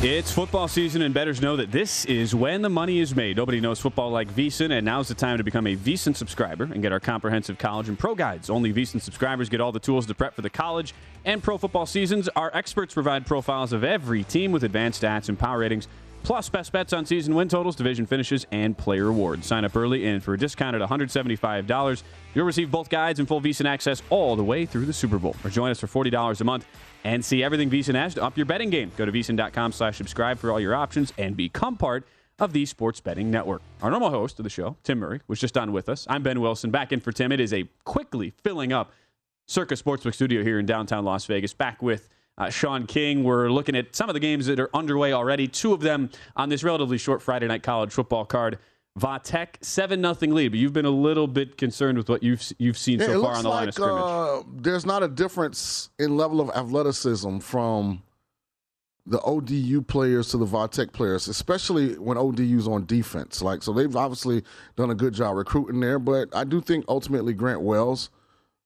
[0.00, 3.36] It's football season, and bettors know that this is when the money is made.
[3.36, 6.80] Nobody knows football like VSiN, and now's the time to become a VSiN subscriber and
[6.80, 8.48] get our comprehensive college and pro guides.
[8.48, 11.84] Only VSiN subscribers get all the tools to prep for the college and pro football
[11.84, 12.28] seasons.
[12.36, 15.88] Our experts provide profiles of every team with advanced stats and power ratings,
[16.22, 19.48] plus best bets on season win totals, division finishes, and player awards.
[19.48, 22.02] Sign up early, and for a discount at $175,
[22.34, 25.34] you'll receive both guides and full VSiN access all the way through the Super Bowl.
[25.42, 26.66] Or join us for $40 a month
[27.04, 28.90] and see everything VSiN has to up your betting game.
[28.96, 32.06] Go to VSiN.com slash subscribe for all your options and become part
[32.38, 33.62] of the Sports Betting Network.
[33.82, 36.06] Our normal host of the show, Tim Murray, was just on with us.
[36.08, 37.32] I'm Ben Wilson, back in for Tim.
[37.32, 38.92] It is a quickly filling up
[39.46, 43.24] Circa Sportsbook studio here in downtown Las Vegas, back with uh, Sean King.
[43.24, 46.48] We're looking at some of the games that are underway already, two of them on
[46.48, 48.58] this relatively short Friday night college football card.
[48.98, 52.78] Vatech seven nothing lead, but you've been a little bit concerned with what you've you've
[52.78, 54.02] seen yeah, so far on the like, line of scrimmage.
[54.02, 58.02] Uh, there's not a difference in level of athleticism from
[59.08, 63.40] the ODU players to the Vatech players, especially when ODU's on defense.
[63.40, 64.42] Like, so they've obviously
[64.76, 68.10] done a good job recruiting there, but I do think ultimately Grant Wells,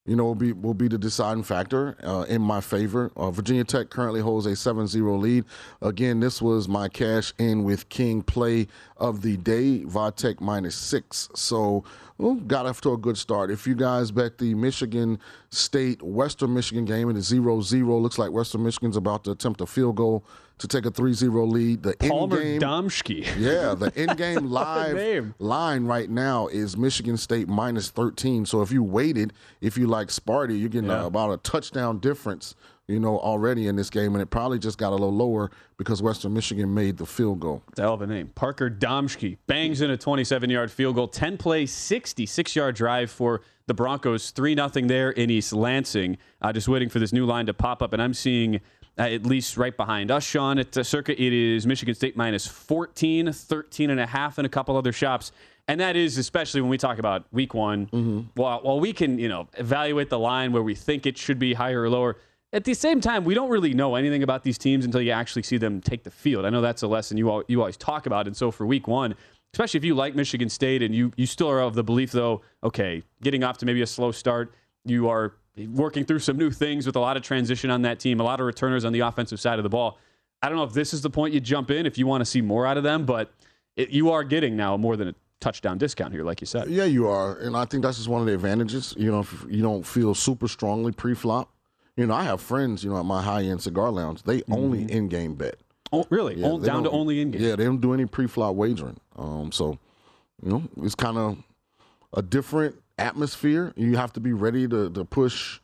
[0.05, 3.13] you know, will be will be the deciding factor uh, in my favor.
[3.17, 5.45] Uh, Virginia Tech currently holds a 7-0 lead.
[5.81, 11.29] Again, this was my cash in with King play of the day, Vatech minus six.
[11.37, 11.85] So
[12.19, 13.51] well, got off to a good start.
[13.51, 18.33] If you guys bet the Michigan State Western Michigan game and it's 0-0, looks like
[18.33, 20.25] Western Michigan's about to attempt a field goal
[20.63, 21.83] to take a 3-0 lead.
[21.83, 23.27] The Palmer in-game, Domschke.
[23.39, 28.47] yeah, the in-game live line right now is Michigan State minus 13.
[28.47, 31.03] So if you waited, if you like Sparty, you're getting Yeah.
[31.05, 32.55] uh, about a touchdown difference,
[32.87, 36.01] you know, already in this game, and it probably just got a little lower because
[36.01, 37.63] Western Michigan made the field goal.
[37.77, 38.29] A hell of a name.
[38.35, 43.41] Parker Domschke bangs in a 27 yard field goal, 10 play, 66 yard drive for
[43.67, 46.19] the Broncos, 3 0 there in East Lansing.
[46.41, 48.61] Uh, just waiting for this new line to pop up, and I'm seeing.
[48.99, 52.47] Uh, at least right behind us, Sean, at uh, Circa, it is Michigan State minus
[52.47, 55.33] 14, 13 and a half, and a couple other shops.
[55.67, 57.87] And that is especially when we talk about week one.
[58.35, 61.55] While, while we can, you know, evaluate the line where we think it should be
[61.55, 62.19] higher or lower,
[62.53, 65.43] at the same time, we don't really know anything about these teams until you actually
[65.45, 66.45] see them take the field.
[66.45, 68.27] I know that's a lesson you all, you always talk about.
[68.27, 69.15] And so for week one,
[69.55, 72.43] especially if you like Michigan State and you, you still are of the belief, though,
[72.63, 74.53] okay, getting off to maybe a slow start,
[74.85, 75.35] you are
[75.69, 78.41] working through some new things with a lot of transition on that team, a lot
[78.41, 79.99] of returners on the offensive side of the ball.
[80.43, 82.25] I don't know if this is the point you jump in if you want to
[82.25, 83.33] see more out of them, but
[83.77, 86.69] it, you are getting now more than a touchdown discount here, like you said.
[86.69, 88.95] Yeah, you are, and I think that's just one of the advantages.
[88.97, 91.51] You know, if you don't feel super strongly pre-flop.
[91.97, 92.83] You know, I have friends.
[92.83, 95.57] You know, at my high-end cigar lounge, they only in-game bet.
[95.93, 96.37] Oh, really?
[96.41, 97.43] Yeah, Oh, down to only in game.
[97.43, 98.99] Yeah, they don't do any pre-flop wagering.
[99.17, 99.79] Um, so
[100.43, 101.37] you know, it's kind of
[102.15, 103.73] a different atmosphere.
[103.77, 105.61] You have to be ready to to push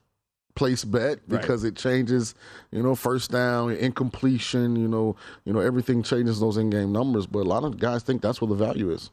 [0.54, 1.40] place bet Right.
[1.40, 2.34] because it changes.
[2.72, 4.76] You know, first down, incompletion.
[4.76, 7.26] You know, you know everything changes those in-game numbers.
[7.26, 9.10] But a lot of guys think that's where the value is.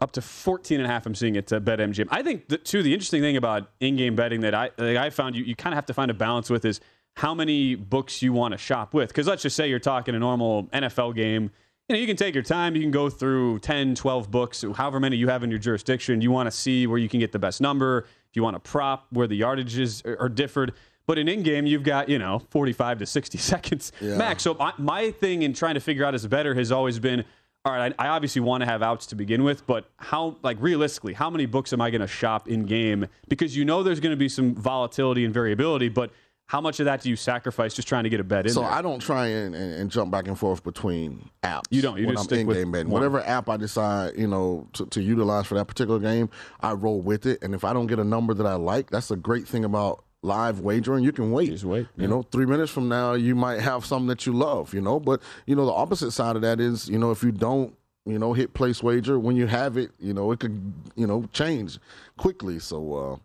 [0.00, 2.82] up to 14 and a half i'm seeing it at betmgm i think that too
[2.82, 5.76] the interesting thing about in-game betting that i that i found you, you kind of
[5.76, 6.80] have to find a balance with is
[7.16, 10.18] how many books you want to shop with because let's just say you're talking a
[10.18, 11.50] normal nfl game
[11.92, 12.74] you know you can take your time.
[12.74, 16.20] You can go through 10 12 books however many you have in your jurisdiction.
[16.22, 18.06] You want to see where you can get the best number.
[18.30, 20.72] If you want to prop where the yardages are, are differed.
[21.06, 24.16] But in in-game you've got you know 45 to 60 seconds Yeah.
[24.16, 24.42] max.
[24.42, 27.24] So my, my thing in trying to figure out as a better has always been
[27.64, 30.56] all right, I, I obviously want to have outs to begin with, but how, like,
[30.60, 33.06] realistically, how many books am I going to shop in game?
[33.28, 36.10] Because you know there's going to be some volatility and variability, but
[36.52, 38.60] how much of that do you sacrifice just trying to get a bet in So
[38.60, 38.70] there?
[38.70, 41.62] I don't try and, and, and jump back and forth between apps.
[41.70, 41.98] You don't.
[41.98, 42.88] You when just I'm stick with in-game betting.
[42.90, 43.00] one.
[43.00, 46.28] Whatever app I decide, you know, to, to utilize for that particular game,
[46.60, 47.42] I roll with it.
[47.42, 50.04] And if I don't get a number that I like, that's a great thing about
[50.20, 51.04] live wagering.
[51.04, 51.48] You can wait.
[51.48, 51.86] Just wait.
[51.96, 54.74] You know, three minutes from now, you might have something that you love.
[54.74, 57.32] You know, but you know, the opposite side of that is, you know, if you
[57.32, 57.74] don't.
[58.04, 59.92] You know, hit place wager when you have it.
[60.00, 61.78] You know, it could, you know, change
[62.16, 62.58] quickly.
[62.58, 63.16] So uh,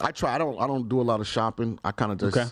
[0.00, 0.34] I try.
[0.34, 0.58] I don't.
[0.60, 1.78] I don't do a lot of shopping.
[1.84, 2.48] I kind of just Okay.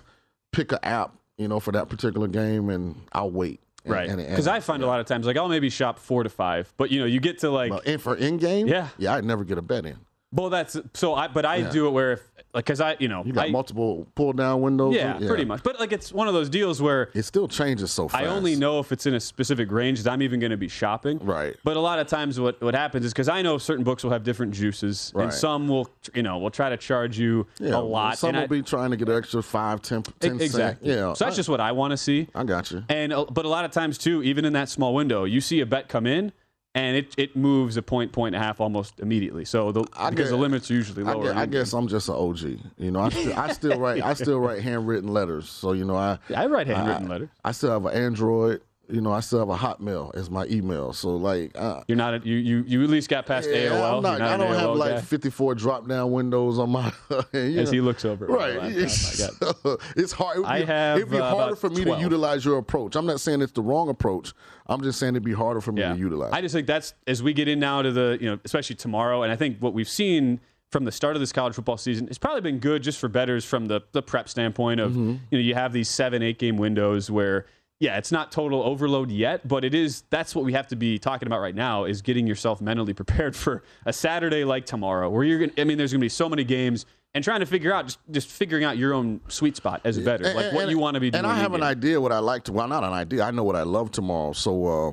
[0.53, 3.61] pick an app, you know, for that particular game, and I'll wait.
[3.85, 4.17] And- right.
[4.17, 6.91] Because I find a lot of times, like, I'll maybe shop four to five, but,
[6.91, 8.89] you know, you get to, like, Well, and for in game, Yeah.
[8.97, 9.99] yeah, I'd never get a bet in.
[10.35, 11.71] Well, that's so I, but I Yeah.
[11.71, 12.21] do it where if,
[12.53, 14.95] like, because I, you know, You got I, multiple pull down windows.
[14.95, 15.63] yeah, pretty much.
[15.65, 18.23] But, like, it's one of those deals where It still changes so fast.
[18.23, 20.69] I only know if it's in a specific range that I'm even going to be
[20.69, 21.19] shopping.
[21.21, 21.57] Right.
[21.65, 24.11] But a lot of times, what, what happens is because I know certain books will
[24.13, 25.25] have different juices, Right.
[25.25, 28.19] and some will, you know, will try to charge you Yeah, a lot.
[28.19, 30.43] Some will I- be trying to get an extra five, ten, ten cent.
[30.43, 30.91] exactly.
[30.91, 31.13] Yeah.
[31.15, 32.29] So that's I- just what I want to see.
[32.35, 32.85] I got you.
[32.89, 35.67] And but a lot of times too, even in that small window, you see a
[35.67, 36.33] bet come in.
[36.77, 39.45] And it, it moves a point, point and a half almost immediately.
[39.45, 41.25] So the I because guess- the limits are usually I lower.
[41.25, 42.41] guess, I guess, I'm just an OG.
[42.79, 45.49] You know, I still, I still write I still write handwritten letters.
[45.49, 47.29] So you know, I I write handwritten I- letters.
[47.45, 48.61] I still have an Android.
[48.89, 50.93] You know, I still have a Hotmail as my email.
[50.93, 52.15] So like, uh, You're not.
[52.15, 54.03] A, you you you at least got past yeah, AOL.
[54.03, 55.01] Not, You're I don't have AOL like guy.
[55.01, 56.93] 54 drop down windows on my.
[57.33, 57.71] you As know.
[57.73, 58.27] he looks over.
[58.27, 58.57] Right.
[58.57, 60.37] laptop, I got- it's hard.
[60.37, 61.99] It'd be, I have, it'd be uh, harder for me 12.
[61.99, 62.95] to utilize your approach.
[62.95, 64.33] I'm not saying it's the wrong approach.
[64.67, 66.33] I'm just saying it'd be harder for me to utilize.
[66.35, 69.23] I just think that's as we get in now to the you know especially tomorrow,
[69.23, 72.19] and I think what we've seen from the start of this college football season has
[72.19, 75.11] probably been good just for betters from the the prep standpoint of Mm-hmm.
[75.31, 77.47] you know you have these seven eight game windows where
[77.81, 80.99] yeah it's not total overload yet, but it is that's what we have to be
[80.99, 85.25] talking about right now is getting yourself mentally prepared for a Saturday like tomorrow where
[85.25, 86.87] you're gonna I mean there's gonna be so many games.
[87.17, 90.01] And trying to figure out, just, just figuring out your own sweet spot as a
[90.01, 91.25] better, And- like what and- you want to be doing.
[91.25, 91.69] And I have an game.
[91.69, 92.53] idea what I like to.
[92.53, 93.23] Well, not an idea.
[93.23, 94.33] I know what I love tomorrow.
[94.33, 94.91] So, uh,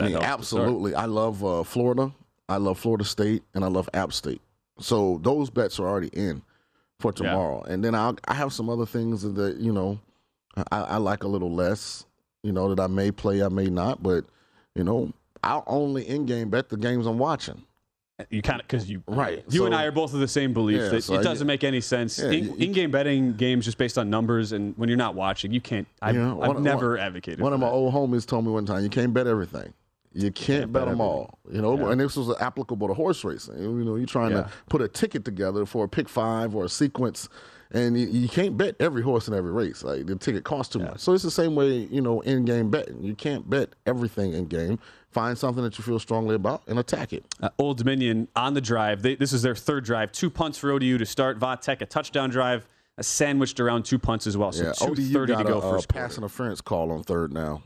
[0.00, 0.24] I mean, helps to start.
[0.24, 0.94] absolutely.
[0.94, 2.10] I love uh, Florida.
[2.48, 4.40] I love Florida State, and I love App State.
[4.78, 6.40] So those bets are already in
[7.00, 7.60] for tomorrow.
[7.68, 9.98] And then I I have some other things that you know
[10.56, 12.04] I, I like a little less.
[12.42, 14.24] You know that I may play, I may not, but
[14.74, 17.62] you know I'll only in-game bet the games I'm watching.
[18.30, 19.44] You kind of because you right.
[19.50, 21.46] You So- and I are both of the same belief Yeah, that so it doesn't
[21.46, 22.18] make any sense.
[22.18, 25.52] Yeah, in, you- in-game betting games just based on numbers, and when you're not watching,
[25.52, 25.86] you can't.
[26.00, 27.40] I've, You know, I've one- never one- advocated.
[27.40, 27.72] One of my that.
[27.72, 29.74] old homies told me one time, you can't bet everything.
[30.14, 31.38] You can't, bet, bet them all.
[31.52, 33.58] You know, and this was applicable to horse racing.
[33.58, 34.44] You know, you're trying Yeah.
[34.44, 37.28] to put a ticket together for a pick five or a sequence,
[37.72, 39.82] and you, you can't bet every horse in every race.
[39.82, 41.00] Like the ticket costs too much.
[41.00, 43.02] So it's the same way, you know, in game betting.
[43.02, 44.78] You can't bet everything in game.
[45.10, 47.24] Find something that you feel strongly about and attack it.
[47.42, 49.02] Uh, Old Dominion on the drive.
[49.02, 50.12] They, this is their third drive.
[50.12, 51.38] Two punts for ODU to start.
[51.38, 52.66] Va Tech a touchdown drive,
[52.98, 54.52] a sandwiched around two punts as well.
[54.52, 56.06] So yeah, two ODU thirty got to go a, uh, first quarter.
[56.06, 57.62] pass interference call on third now.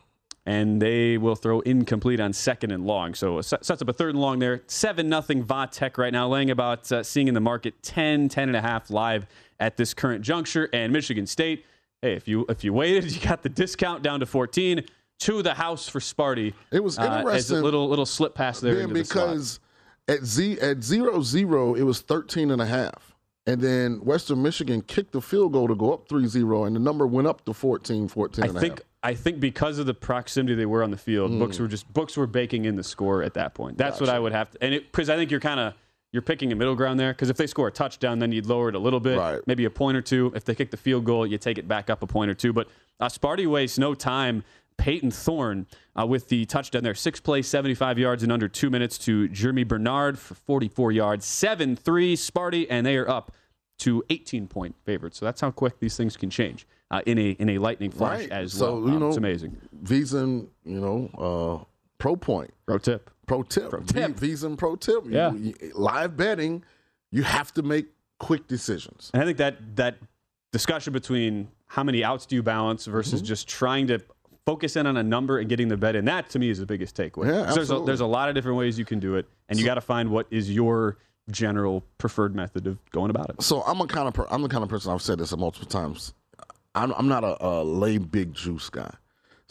[0.47, 3.15] and they will throw incomplete on second and long.
[3.15, 4.63] So it sets up a third and long there.
[4.69, 8.49] 7 nothing Va Tech right now, laying about uh, seeing in the market 10, 10
[8.49, 9.27] and a half live
[9.61, 10.69] at this current juncture.
[10.73, 11.65] And Michigan State,
[12.03, 14.85] hey, if you if you waited, you got the discount down to 14
[15.21, 16.55] to the house for Sparty.
[16.73, 19.61] It was Uh, as a little little slip pass there into the because
[20.09, 23.15] at Z at zero zero it was 13 and a half.
[23.47, 27.07] And then Western Michigan kicked the field goal to go up 3-0 and the number
[27.07, 28.83] went up to 14 14 I and a think half.
[29.03, 31.61] I think because of the proximity they were on the field, books Mm.
[31.61, 33.79] were just books were baking in the score at that point.
[33.79, 35.73] That's what I would have to, and because I think you're kind of
[36.13, 37.13] you're picking a middle ground there.
[37.13, 39.71] Because if they score a touchdown, then you'd lower it a little bit, maybe a
[39.71, 40.33] point or two.
[40.35, 42.53] If they kick the field goal, you take it back up a point or two.
[42.53, 44.43] But uh, Sparty wastes no time.
[44.77, 45.67] Peyton Thorne
[45.99, 49.69] uh, with the touchdown there, six plays, 75 yards in under two minutes to Germie
[49.69, 53.31] Bernard for 44 yards, seven three Sparty, and they are up
[53.81, 55.19] to 18 point favorites.
[55.19, 58.21] So that's how quick these things can change uh, in a in a lightning flash
[58.21, 58.31] Right.
[58.33, 58.89] as so, well.
[58.89, 59.57] you Um, know, it's amazing.
[59.85, 61.11] VSiN, you know,
[61.61, 61.65] uh,
[62.01, 62.53] pro point.
[62.67, 63.11] Pro tip.
[63.27, 63.71] Pro tip.
[63.71, 64.17] Pro tip.
[64.17, 65.05] VSiN pro tip.
[65.09, 65.33] Yeah.
[65.35, 66.65] you- live betting,
[67.13, 67.87] you have to make
[68.19, 69.11] quick decisions.
[69.15, 69.97] And I think that that
[70.53, 73.27] discussion between how many outs do you balance versus Mm-hmm.
[73.29, 74.01] just trying to
[74.47, 76.67] focus in on a number and getting the bet in, that to me is the
[76.67, 77.27] biggest takeaway.
[77.27, 79.65] Yeah, there's, a, there's a lot of different ways you can do it, and you
[79.65, 80.97] got to find what is your
[81.31, 83.41] general preferred method of going about it.
[83.43, 85.69] So I'm a kind of per, I'm the kind of person I've said this multiple
[85.69, 86.15] times.
[86.75, 88.93] I'm, I'm not a, a lay big juice guy.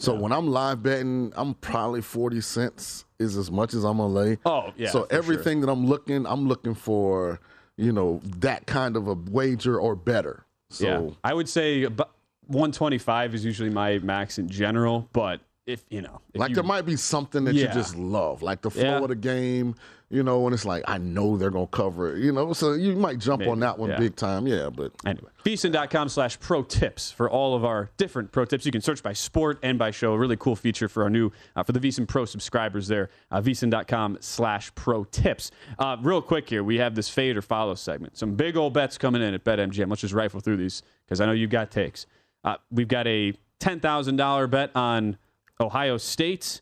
[0.00, 4.12] So when I'm live betting, I'm probably forty cents is as much as I'm gonna
[4.12, 4.38] lay.
[4.46, 7.38] Oh, yeah, So everything that I'm looking, I'm looking for,
[7.76, 10.46] you know, that kind of a wager or better.
[10.70, 16.00] So yeah, I would say 125 is usually my max in general, but if you
[16.02, 17.68] know, if like you- there might be something that Yeah.
[17.68, 18.98] you just love, like the flow Yeah.
[19.02, 19.74] of the game,
[20.08, 22.52] you know, and it's like I know they're gonna cover it, you know.
[22.52, 23.98] So you might jump on that one yeah.
[23.98, 24.68] big time, yeah.
[24.70, 28.66] But Anyway, VSiN.com slash pro tips for all of our different pro tips.
[28.66, 30.12] You can search by sport and by show.
[30.14, 33.10] A really cool feature for our new, uh, for the VSiN Pro subscribers there.
[33.30, 35.50] Uh, VSiN.com slash pro tips.
[35.78, 38.16] Uh, real quick here, we have this fade or follow segment.
[38.16, 39.88] Some big old bets coming in at BetMGM.
[39.88, 42.06] Let's just rifle through these because I know you've got takes.
[42.42, 45.16] Uh, we've got a $10,000 bet on
[45.60, 46.60] Ohio State,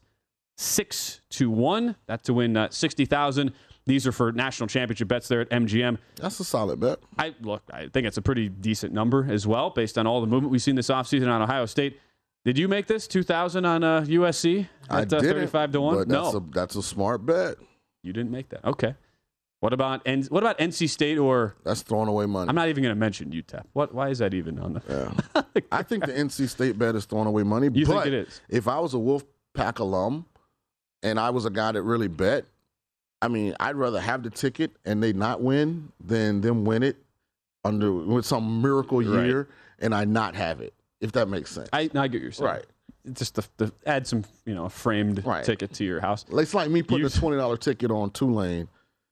[0.57, 1.97] six to one.
[2.07, 3.53] That to win uh, 60000
[3.87, 5.99] These are for national championship bets there at MGM.
[6.17, 6.99] That's a solid bet.
[7.19, 10.27] I look, I think it's a pretty decent number as well, based on all the
[10.27, 11.99] movement we've seen this offseason on Ohio State.
[12.45, 15.95] Did you make this 2000 on uh, USC I at uh, 35 to 1?
[15.95, 16.39] But that's no.
[16.39, 17.57] a that's a smart bet.
[18.03, 18.65] you didn't make that.
[18.65, 18.95] Okay.
[19.61, 22.49] What about N- what about NC State or That's throwing away money.
[22.49, 23.65] I'm not even going to mention UTEP.
[23.73, 24.83] What why is that even on the
[25.35, 25.53] Yeah.
[25.73, 27.69] I think the NC State bet is throwing away money.
[27.73, 28.41] You think it is?
[28.49, 30.27] If I was a Wolfpack alum
[31.03, 32.45] and I was a guy that really bet,
[33.21, 36.97] I mean, I'd rather have the ticket and they not win than them win it
[37.65, 39.27] under with some miracle Right.
[39.27, 39.49] year
[39.81, 40.73] and I not have it.
[41.01, 41.69] If that makes sense.
[41.73, 42.49] I, I get what you're saying.
[42.51, 42.67] Right.
[43.13, 45.45] Just to, to add some, you know, a framed Right.
[45.45, 46.25] ticket to your house.
[46.31, 48.69] It's like me putting You- a twenty dollar ticket on Tulane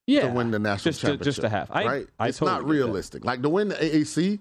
[0.07, 0.28] Yeah.
[0.28, 1.24] to win the national just to, championship.
[1.24, 1.70] just to have.
[1.70, 2.07] I, right?
[2.18, 3.24] I it's totally not realistic.
[3.24, 4.38] Like to win the AAC,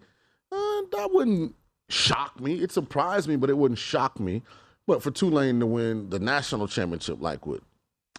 [0.51, 1.55] uh, that wouldn't
[1.89, 2.61] shock me.
[2.61, 4.43] It surprised me, but it wouldn't shock me.
[4.87, 7.63] But for Tulane to win the national championship, like would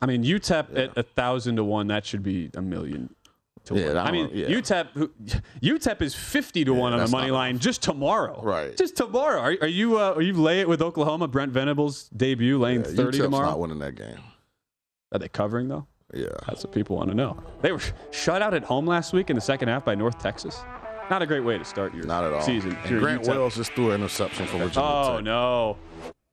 [0.03, 3.15] I mean, UTEP at a thousand to one, that should be a million
[3.65, 3.97] to Yeah, one.
[3.99, 4.49] I mean, yeah.
[4.49, 5.11] UTEP,
[5.63, 8.41] UTEP is fifty to one on the money line just tomorrow.
[8.43, 8.77] Right.
[8.77, 9.41] Just tomorrow.
[9.41, 9.99] Are, are you?
[9.99, 11.29] Uh, are you lay it with Oklahoma?
[11.29, 13.47] Brent Venables debut laying yeah, thirty UTEP's tomorrow.
[13.51, 14.19] not winning that game.
[15.13, 15.87] Are they covering though?
[16.15, 17.37] Yeah, That's what people want to know.
[17.63, 17.81] They were
[18.13, 20.61] shut out at home last week in the second half by North Texas.
[21.11, 22.43] Not a great way to start your not at all.
[22.43, 22.77] season.
[22.85, 23.29] And Grant UTEP.
[23.29, 25.25] Wells just threw an interception for Virginia Oh Tech.
[25.25, 25.77] no.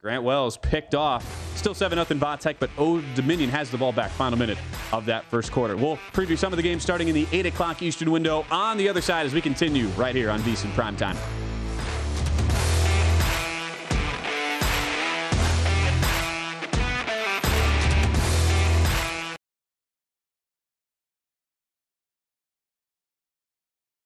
[0.01, 1.25] Grant Wells picked off.
[1.55, 4.11] Still 7 0 Tech, but Old Dominion has the ball back.
[4.11, 4.57] Final minute
[4.91, 5.77] of that first quarter.
[5.77, 8.89] We'll preview some of the games starting in the 8 o'clock Eastern window on the
[8.89, 11.42] other side as we continue right here on Prime Primetime.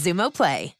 [0.00, 0.79] Xumo Play.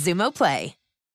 [0.00, 0.79] Xumo Play.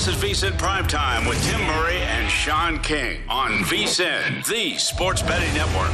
[0.00, 5.52] This is VSIN Primetime with Tim Murray and Sean King on VSIN, the sports betting
[5.52, 5.90] network.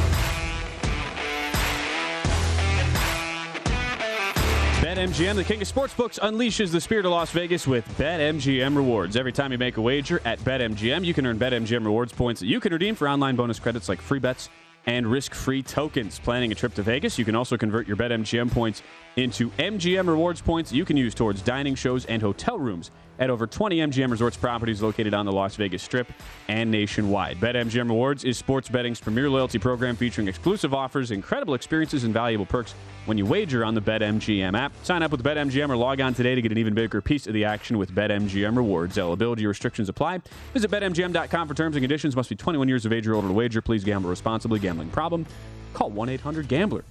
[4.79, 9.17] BetMGM, the king of sportsbooks, unleashes the spirit of Las Vegas with BetMGM rewards.
[9.17, 12.47] Every time you make a wager at BetMGM, you can earn BetMGM rewards points that
[12.47, 14.47] you can redeem for online bonus credits like free bets
[14.85, 16.17] and risk-free tokens.
[16.17, 18.83] Planning a trip to Vegas, you can also convert your BetMGM points
[19.17, 23.47] into MGM rewards points you can use towards dining, shows, and hotel rooms at over
[23.47, 26.07] 20 MGM Resorts properties located on the Las Vegas Strip
[26.47, 27.37] and nationwide.
[27.37, 32.45] BetMGM Rewards is sports betting's premier loyalty program featuring exclusive offers, incredible experiences, and valuable
[32.45, 34.71] perks when you wager on the BetMGM app.
[34.83, 37.33] Sign up with BetMGM or log on today to get an even bigger piece of
[37.33, 38.97] the action with BetMGM Rewards.
[38.97, 40.21] Eligibility restrictions apply.
[40.53, 42.15] Visit BetMGM.com for terms and conditions.
[42.15, 43.61] Must be 21 years of age or older to wager.
[43.61, 44.59] Please gamble responsibly.
[44.59, 45.25] Gambling problem?
[45.73, 46.83] Call 1-800-GAMBLER.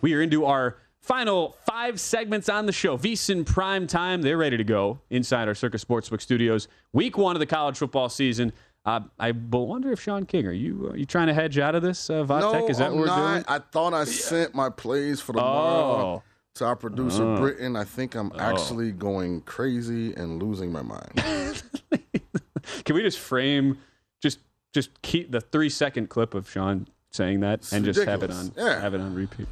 [0.00, 2.96] We are into our final five segments on the show.
[2.96, 4.22] VSIN Prime Time.
[4.22, 6.68] They're ready to go inside our Circa Sportsbook studios.
[6.92, 8.52] Week one of the college football season.
[8.84, 11.82] Uh, I wonder if Sean King, are you are you trying to hedge out of
[11.82, 12.62] this, uh, Va Tech?
[12.62, 13.32] No, Is that I'm what we're not.
[13.32, 13.44] doing?
[13.48, 16.22] I thought I sent my plays for tomorrow Oh.
[16.54, 17.36] to our producer Oh.
[17.36, 17.76] Britton.
[17.76, 21.12] I think I'm actually going crazy and losing my mind.
[22.84, 23.78] Can we just frame,
[24.22, 24.38] just
[24.72, 28.52] just keep the three second clip of Sean saying that and just have it on.
[28.56, 28.80] Yeah.
[28.80, 29.48] have it on repeat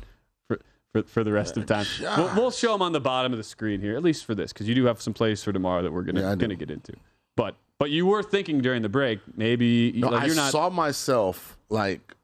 [0.93, 1.86] for for, the rest of time.
[2.01, 4.53] We'll, we'll show them on the bottom of the screen here, at least for this,
[4.53, 6.95] because you do have some plays for tomorrow that we're gonna Yeah, gonna get into.
[7.36, 10.51] But but you were thinking during the break, maybe No, like, I not.
[10.53, 12.14] saw myself like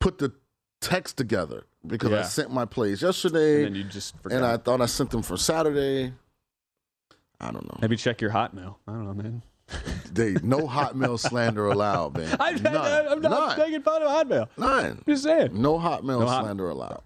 [0.00, 0.32] put the
[0.80, 4.44] text together because I sent my plays yesterday, And you just and.
[4.44, 6.12] I thought I sent them for Saturday.
[7.40, 7.78] I don't know.
[7.82, 8.76] Maybe check your Hotmail.
[8.88, 9.42] I don't know, man.
[10.12, 12.34] They no Hotmail slander allowed, man.
[12.40, 13.58] I'm, I'm not None.
[13.58, 14.48] making fun of Hotmail.
[14.56, 15.02] None.
[15.06, 15.50] Just saying.
[15.52, 17.02] No Hotmail No hot- slander allowed.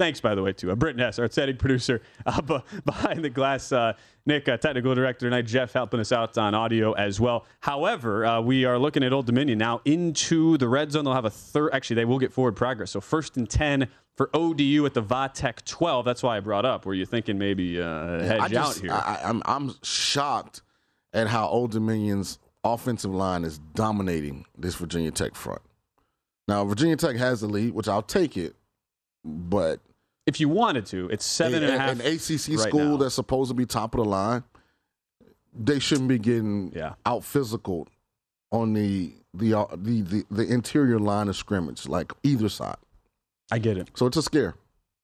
[0.00, 3.28] Thanks, by the way, to uh, Britton Hess, our setting producer uh, b- behind the
[3.28, 3.70] glass.
[3.70, 3.92] Uh,
[4.24, 5.42] Nick, uh, technical director tonight.
[5.42, 7.44] Jeff helping us out on audio as well.
[7.60, 11.04] However, uh, we are looking at Old Dominion now into the red zone.
[11.04, 11.74] They'll have a third.
[11.74, 12.92] Actually, they will get forward progress.
[12.92, 16.06] So first and ten for ODU at the Va Tech 12.
[16.06, 16.86] That's why I brought up.
[16.86, 18.92] Were you thinking maybe uh, hedge I just, out here?
[18.92, 20.62] I, I'm I'm shocked
[21.12, 25.60] at how Old Dominion's offensive line is dominating this Virginia Tech front.
[26.48, 28.56] Now Virginia Tech has the lead, which I'll take it,
[29.22, 29.80] but
[30.26, 31.90] if you wanted to, it's seven and a half.
[31.92, 32.96] An ACC right school now.
[32.98, 34.44] that's supposed to be top of the line,
[35.54, 36.94] they shouldn't be getting Yeah.
[37.06, 37.88] out physical
[38.52, 42.76] on the the, uh, the the the interior line of scrimmage, like either side.
[43.52, 43.88] I get it.
[43.94, 44.54] So it's a scare.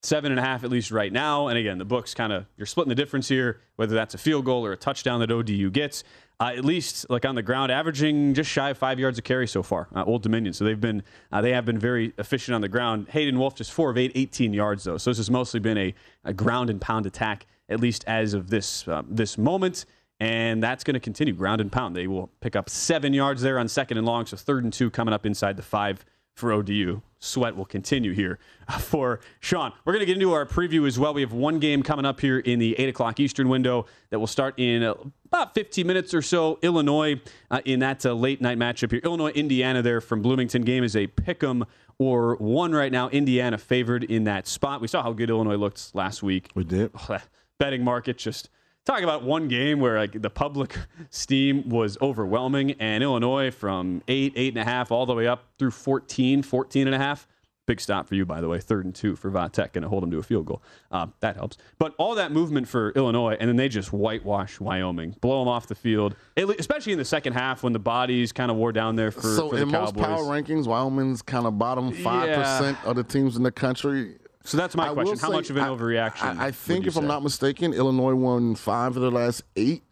[0.03, 1.47] seven and a half at least right now.
[1.47, 4.45] And again, the book's kind of you're splitting the difference here, whether that's a field
[4.45, 6.03] goal or a touchdown that ODU gets.
[6.39, 9.47] Uh, at least like on the ground, averaging just shy of five yards a carry
[9.47, 9.87] so far.
[9.95, 13.07] Uh, Old Dominion, so they've been uh, they have been very efficient on the ground.
[13.09, 14.97] Hayden Wolff just four of eight, 18 yards though.
[14.97, 18.51] So this has mostly been a, a ground and pound attack at least as of
[18.51, 19.85] this uh, this moment.
[20.19, 21.95] And that's going to continue ground and pound.
[21.95, 24.25] They will pick up seven yards there on second and long.
[24.25, 27.01] So third and two coming up inside the five for ODU.
[27.19, 28.39] Sweat will continue here
[28.79, 29.73] for Sean.
[29.85, 31.13] We're going to get into our preview as well.
[31.13, 34.27] We have one game coming up here in the 8 o'clock Eastern window that will
[34.27, 36.59] start in about 15 minutes or so.
[36.61, 39.01] Illinois uh, in that uh, late night matchup here.
[39.03, 40.61] Illinois, Indiana there from Bloomington.
[40.61, 41.65] Game is a pick 'em
[41.99, 43.09] or one right now.
[43.09, 44.81] Indiana favored in that spot.
[44.81, 46.51] We saw how good Illinois looked last week.
[46.55, 46.91] We did.
[47.57, 48.49] Betting market just
[48.87, 50.77] talk about one game where like the public
[51.09, 55.43] steam was overwhelming and illinois from eight eight and a half all the way up
[55.59, 57.27] through 14 14 and a half.
[57.65, 58.61] Big stop for you by the way.
[58.61, 60.61] Third and two for Va Tech and hold them to a field goal.
[60.89, 61.57] Uh, that helps.
[61.77, 65.17] But all that movement for illinois and then they just whitewash wyoming.
[65.19, 68.55] Blow them off the field especially in the second half when the bodies kind of
[68.55, 70.05] wore down there for, so for the in most cowboys.
[70.05, 74.15] power rankings, Wyoming's kind of bottom five percent of the teams in the country.
[74.47, 76.87] So that's my I question how say- much of an I- overreaction I, I think,
[76.87, 79.83] if I'm not mistaken, Illinois won five of their last eight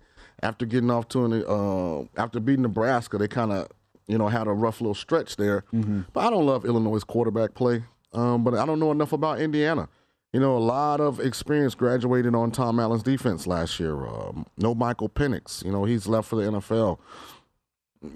[0.41, 3.17] after getting off to an uh, after beating Nebraska.
[3.17, 3.67] They kind of
[4.07, 5.63] you know had a rough little stretch there.
[5.73, 6.01] Mm-hmm.
[6.13, 7.83] But I don't love Illinois' quarterback play.
[8.13, 9.89] Um, but I don't know enough about Indiana.
[10.31, 14.05] You know, a lot of experience graduated on Tom Allen's defense last year.
[14.05, 15.63] Um, no Michael Penix.
[15.65, 16.99] You know, he's left for the NFL.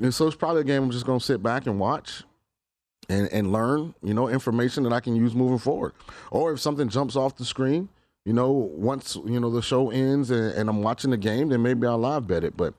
[0.01, 2.23] And so it's probably a game I'm just going to sit back and watch
[3.09, 5.93] and, and learn, you know, information that I can use moving forward.
[6.31, 7.89] Or if something jumps off the screen,
[8.25, 11.61] you know, once, you know, the show ends and, and I'm watching the game, then
[11.61, 12.55] maybe I'll live bet it.
[12.55, 12.75] But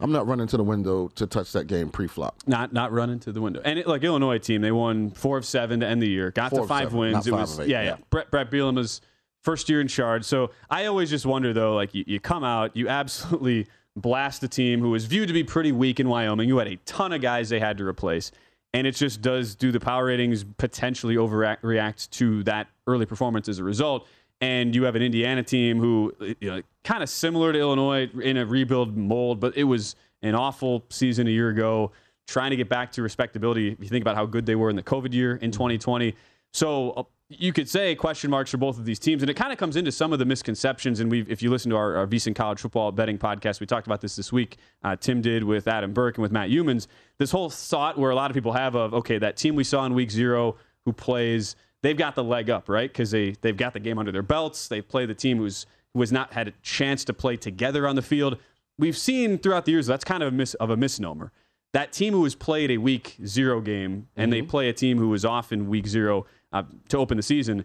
[0.00, 2.36] I'm not running to the window to touch that game pre-flop.
[2.46, 3.60] Not not running to the window.
[3.64, 6.30] And it, like Illinois team, they won four of seven to end the year.
[6.30, 7.26] Got Four to five seven, wins.
[7.26, 7.88] it five was eight, yeah, yeah.
[7.90, 7.96] yeah.
[8.10, 9.00] Bret Bret Bielema was
[9.42, 10.24] first year in charge.
[10.24, 13.66] So I always just wonder though, like you, you come out, you absolutely
[13.96, 16.48] blast a team who was viewed to be pretty weak in Wyoming.
[16.48, 18.32] You had a ton of guys they had to replace.
[18.74, 23.60] And it just does do the power ratings potentially overreact to that early performance as
[23.60, 24.06] a result.
[24.40, 28.36] And you have an Indiana team who, you know, kind of similar to Illinois in
[28.36, 31.92] a rebuild mold, but it was an awful season a year ago,
[32.26, 33.68] trying to get back to respectability.
[33.68, 36.12] If you think about how good they were in the COVID year in 2020.
[36.52, 39.22] So uh, you could say question marks for both of these teams.
[39.22, 41.00] And it kind of comes into some of the misconceptions.
[41.00, 43.86] And we if you listen to our, our VSiN College Football Betting podcast, we talked
[43.86, 44.58] about this this week.
[44.82, 46.86] Uh, Tim did with Adam Burke and with Matt Youmans.
[47.18, 49.86] This whole thought where a lot of people have of, okay, that team we saw
[49.86, 52.90] in week zero who plays they've got the leg up, right?
[52.90, 54.68] Because they they've got the game under their belts.
[54.68, 57.96] They play the team who's who has not had a chance to play together on
[57.96, 58.38] the field.
[58.78, 61.32] We've seen throughout the years that's kind of a mis- of a misnomer.
[61.72, 65.08] That team who has played a week zero game and they play a team who
[65.08, 67.64] was off in week zero uh, to open the season,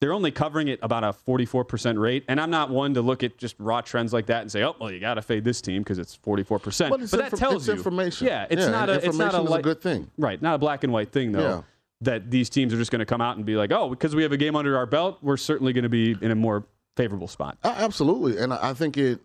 [0.00, 2.24] they're only covering it about a 44% rate.
[2.28, 4.76] And I'm not one to look at just raw trends like that and say, oh,
[4.80, 6.90] well, you got to fade this team because it's 44%.
[6.90, 8.26] But it's that infor- tells it's you information.
[8.28, 10.08] Yeah, it's Yeah, not a it's not a, is a good thing.
[10.16, 11.40] Right, not a black and white thing though.
[11.40, 11.62] Yeah.
[12.02, 14.22] That these teams are just going to come out and be like, oh, because we
[14.22, 16.64] have a game under our belt, we're certainly going to be in a more
[16.96, 17.58] favorable spot.
[17.64, 19.18] Uh, absolutely, and I I think it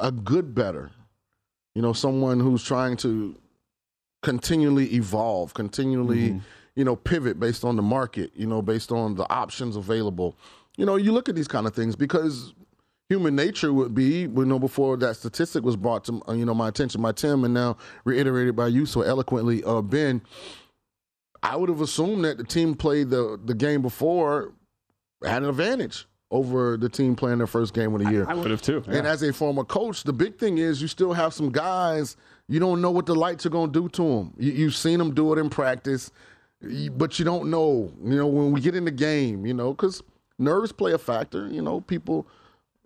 [0.00, 0.90] a good better,
[1.76, 3.36] you know, someone who's trying to
[4.22, 6.38] continually evolve, continually, Mm-hmm.
[6.76, 10.36] You know, pivot based on the market, you know, based on the options available.
[10.76, 12.54] You know, you look at these kind of things because
[13.08, 16.54] human nature would be, we know before that statistic was brought to uh, you know
[16.54, 20.22] my attention by Tim and now reiterated by you so eloquently, uh, Ben.
[21.42, 24.52] I would have assumed that the team played the the game before
[25.24, 28.24] had an advantage over the team playing their first game of the year.
[28.26, 28.82] I would have too.
[28.86, 32.16] And as a former coach, the big thing is you still have some guys
[32.48, 34.34] you don't know what the lights are going to do to them.
[34.38, 36.18] You, you've seen them do it in practice, you-
[36.92, 37.92] but you don't know.
[38.04, 40.02] You know when we get in the game, you know because
[40.38, 41.48] nerves play a factor.
[41.48, 42.26] You know people.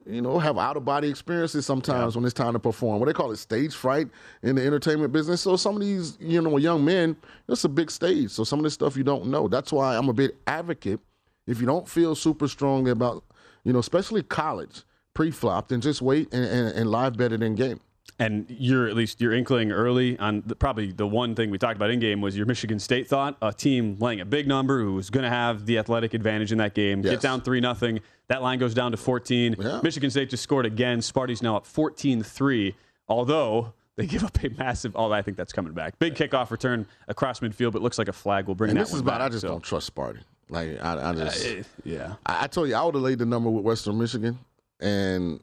[0.09, 3.01] You know, have out of body experiences sometimes when it's time to perform.
[3.01, 4.07] What they call it stage fright
[4.41, 5.41] in the entertainment business.
[5.41, 7.17] So some of these, you know, young men,
[7.49, 8.31] it's a big stage.
[8.31, 9.49] So some of this stuff you don't know.
[9.49, 11.01] That's why I'm a big advocate.
[11.49, 13.25] If you don't feel super strongly about,
[13.65, 17.81] you know, especially college pre-flop, then just wait and, and, and live better in game.
[18.19, 21.77] And you're at least you're inkling early on the, probably the one thing we talked
[21.77, 24.95] about in game was your Michigan State thought a team laying a big number who
[24.95, 27.03] was going to have the athletic advantage in that game.
[27.03, 28.01] Get down three nothing.
[28.29, 29.57] That line goes down to 14.
[29.83, 31.01] Michigan State just scored again.
[31.01, 32.75] Sparty's now up 14-3.
[33.09, 34.93] Although they give up a massive.
[34.95, 35.99] Oh, I think that's coming back.
[35.99, 38.73] Big kickoff return across midfield, but looks like a flag will bring that.
[38.73, 39.49] And that this is about back, I just so.
[39.49, 40.21] don't trust Sparty.
[40.49, 42.15] Like I, I just Uh, yeah.
[42.25, 44.39] I, I told you I would have laid the number with Western Michigan,
[44.81, 45.41] and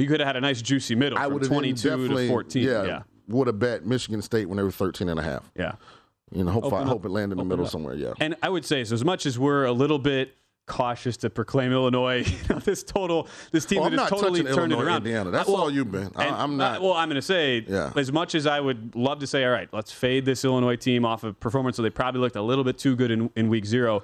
[0.00, 2.62] But you could have had a nice juicy middle I from 22 to 14.
[2.62, 3.02] Yeah, yeah.
[3.28, 5.50] would have bet Michigan State when they were 13 and a half.
[5.54, 5.72] Yeah.
[6.32, 7.70] You know, hope I hope it landed in the middle up.
[7.70, 7.94] somewhere.
[7.94, 8.14] Yeah.
[8.18, 10.34] And I would say, so as much as we're a little bit
[10.66, 14.72] cautious to proclaim Illinois, you know, this total, this team Oh, that has totally turned
[14.72, 14.96] Illinois, it around.
[14.98, 15.30] Indiana.
[15.30, 16.10] That's well, all you've been.
[16.16, 16.80] I, uh, not.
[16.80, 17.92] well, I'm going to say, Yeah.
[17.94, 21.04] as much as I would love to say, all right, let's fade this Illinois team
[21.04, 23.66] off of performance, so they probably looked a little bit too good in, in week
[23.66, 24.02] zero.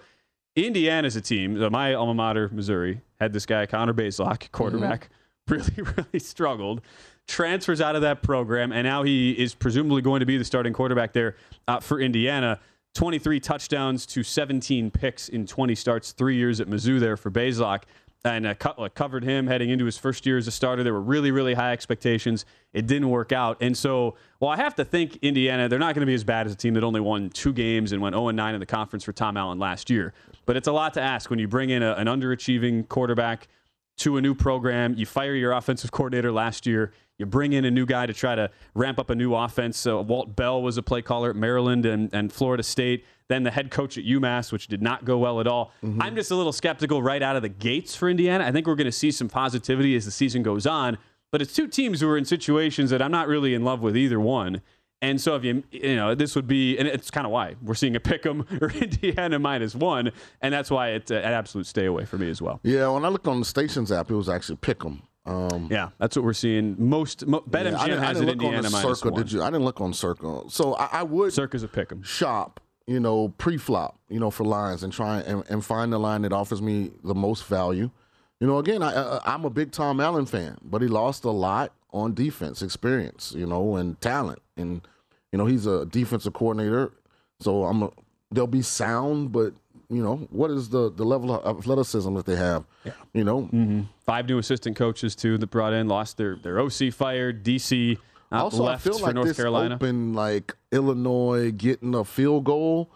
[0.57, 1.59] Indiana's a team.
[1.71, 5.11] My alma mater, Missouri, had this guy Connor Bazelak, quarterback,
[5.51, 6.81] really, really struggled.
[7.29, 10.73] Transfers out of that program, and now he is presumably going to be the starting
[10.73, 11.37] quarterback there
[11.69, 12.61] uh, for Indiana.
[12.95, 17.83] 23 touchdowns to 17 picks in 20 starts, three years at Mizzou there for Bazelak.
[18.25, 20.83] And uh, uh, covered him heading into his first year as a starter.
[20.83, 22.45] There were really, really high expectations.
[22.73, 23.59] It didn't work out.
[23.61, 26.47] And so, well, I have to think Indiana, they're not going to be as bad
[26.47, 29.05] as a team that only won two games and went 0 9 in the conference
[29.05, 30.13] for Tom Allen last year.
[30.45, 33.47] But it's a lot to ask when you bring in a, an underachieving quarterback
[33.99, 34.95] to a new program.
[34.95, 36.93] You fire your offensive coordinator last year.
[37.19, 39.79] You bring in a new guy to try to ramp up a new offense.
[39.79, 43.07] So Walt Bell was a play caller at Maryland and, and Florida State.
[43.29, 45.73] Then the head coach at UMass, which did not go well at all.
[45.83, 46.03] Mm-hmm.
[46.03, 48.45] I'm just a little skeptical right out of the gates for Indiana.
[48.45, 50.99] I think we're going to see some positivity as the season goes on.
[51.33, 53.97] But it's two teams who are in situations that I'm not really in love with
[53.97, 54.63] either one.
[55.03, 57.75] And so if you you know this would be and it's kind of why we're
[57.75, 61.67] seeing a pick 'em or Indiana minus one, and that's why it's uh, an absolute
[61.67, 62.61] stay away for me as well.
[62.63, 65.03] Yeah, when I looked on the stations app, it was actually Pick'em.
[65.27, 66.77] Um, Yeah, that's what we're seeing.
[66.79, 69.11] Most mo, BetMGM yeah, I didn't, I didn't it look on Indiana minus Circa.
[69.13, 69.23] one.
[69.23, 69.43] Did you?
[69.43, 70.43] I didn't look on Circa.
[70.49, 72.03] So I, I would Circa's a pick 'em.
[72.03, 76.23] shop, you know, pre-flop, you know, for lines and try and, and find the line
[76.23, 77.91] that offers me the most value.
[78.41, 81.31] You know, again, I, I, I'm a big Tom Allen fan, but he lost a
[81.31, 84.39] lot on defense experience, you know, and talent.
[84.57, 84.81] And
[85.33, 86.93] you know, he's a defensive coordinator,
[87.41, 87.91] so I'm a,
[88.31, 89.53] they'll be sound, but
[89.89, 92.65] you know, what is the the level of athleticism that they have?
[93.13, 93.83] You know, Mm-hmm.
[94.05, 97.99] Five new assistant coaches too that brought in, lost their their OC fired, DC
[98.33, 99.75] uh, also, I left feel for like North this Carolina.
[99.77, 102.91] open like Illinois getting a field goal,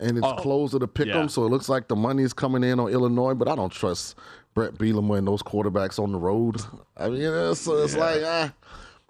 [0.00, 1.26] and it's Oh, closer to pick 'em, yeah.
[1.28, 3.32] so it looks like the money is coming in on Illinois.
[3.34, 4.16] But I don't trust
[4.54, 6.56] Bret Bielema and those quarterbacks on the road.
[6.96, 8.52] I mean, it's, it's like ah,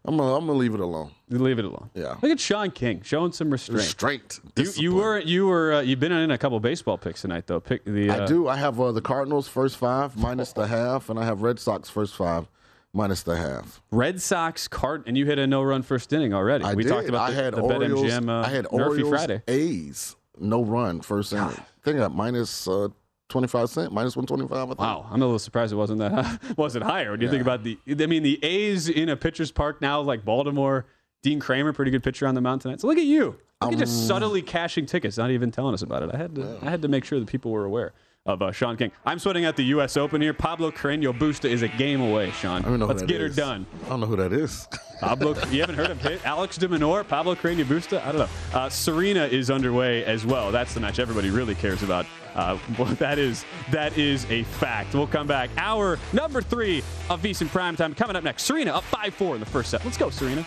[0.06, 1.10] I'm gonna, I'm gonna leave it alone.
[1.28, 1.90] Leave it alone.
[1.94, 3.78] Yeah, Look at Sean King showing some restraint.
[3.82, 7.46] Restraint, You, you were you were uh, you've been in a couple baseball picks tonight
[7.46, 7.60] though.
[7.60, 8.48] Pick the uh, I do.
[8.48, 11.88] I have uh, the Cardinals first five minus the half, and I have Red Sox
[11.88, 12.48] first five
[12.92, 13.82] minus the half.
[13.90, 16.64] Red Sox card, and you hit a no run first inning already.
[16.64, 16.90] I we did.
[16.90, 18.02] talked about I the, had the Orioles.
[18.02, 19.42] BetMGM uh, I had Murphy Orioles Friday.
[19.48, 21.44] A's no run first inning.
[21.44, 22.88] I think at minus uh,
[23.28, 24.68] twenty five cent, minus one twenty five.
[24.78, 26.38] Wow, I'm a little surprised it wasn't that high.
[26.56, 27.10] wasn't higher.
[27.12, 30.24] When you think about the, I mean, the A's in a pitcher's park now, like
[30.24, 30.86] Baltimore.
[31.22, 32.80] Dean Kremer, pretty good pitcher on the mound tonight.
[32.80, 33.36] So look at you.
[33.60, 36.10] Look at just Um, subtly cashing tickets, not even telling us about it.
[36.14, 37.94] I had to, I had to make sure that people were aware
[38.26, 38.90] of uh, Sean King.
[39.04, 39.96] I'm sweating at the U.S.
[39.96, 40.34] Open here.
[40.34, 42.64] Pablo Carreño Busta is a game away, Sean.
[42.64, 43.66] I don't know Let's get her done.
[43.86, 44.68] I don't know who that is.
[45.00, 46.18] Pablo, you haven't heard of him?
[46.24, 48.02] Alex de Minaur, Pablo Carreño Busta?
[48.02, 48.28] I don't know.
[48.58, 50.50] Uh, Serena is underway as well.
[50.50, 52.06] That's the match everybody really cares about.
[52.34, 54.94] Uh, well, that is that is a fact.
[54.94, 55.50] We'll come back.
[55.56, 56.78] Hour number three
[57.10, 58.44] of VSiN Primetime coming up next.
[58.44, 59.84] Serena up 5-4 in the first set.
[59.84, 60.46] Let's go, Serena.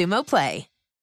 [0.01, 0.70] Xumo Play.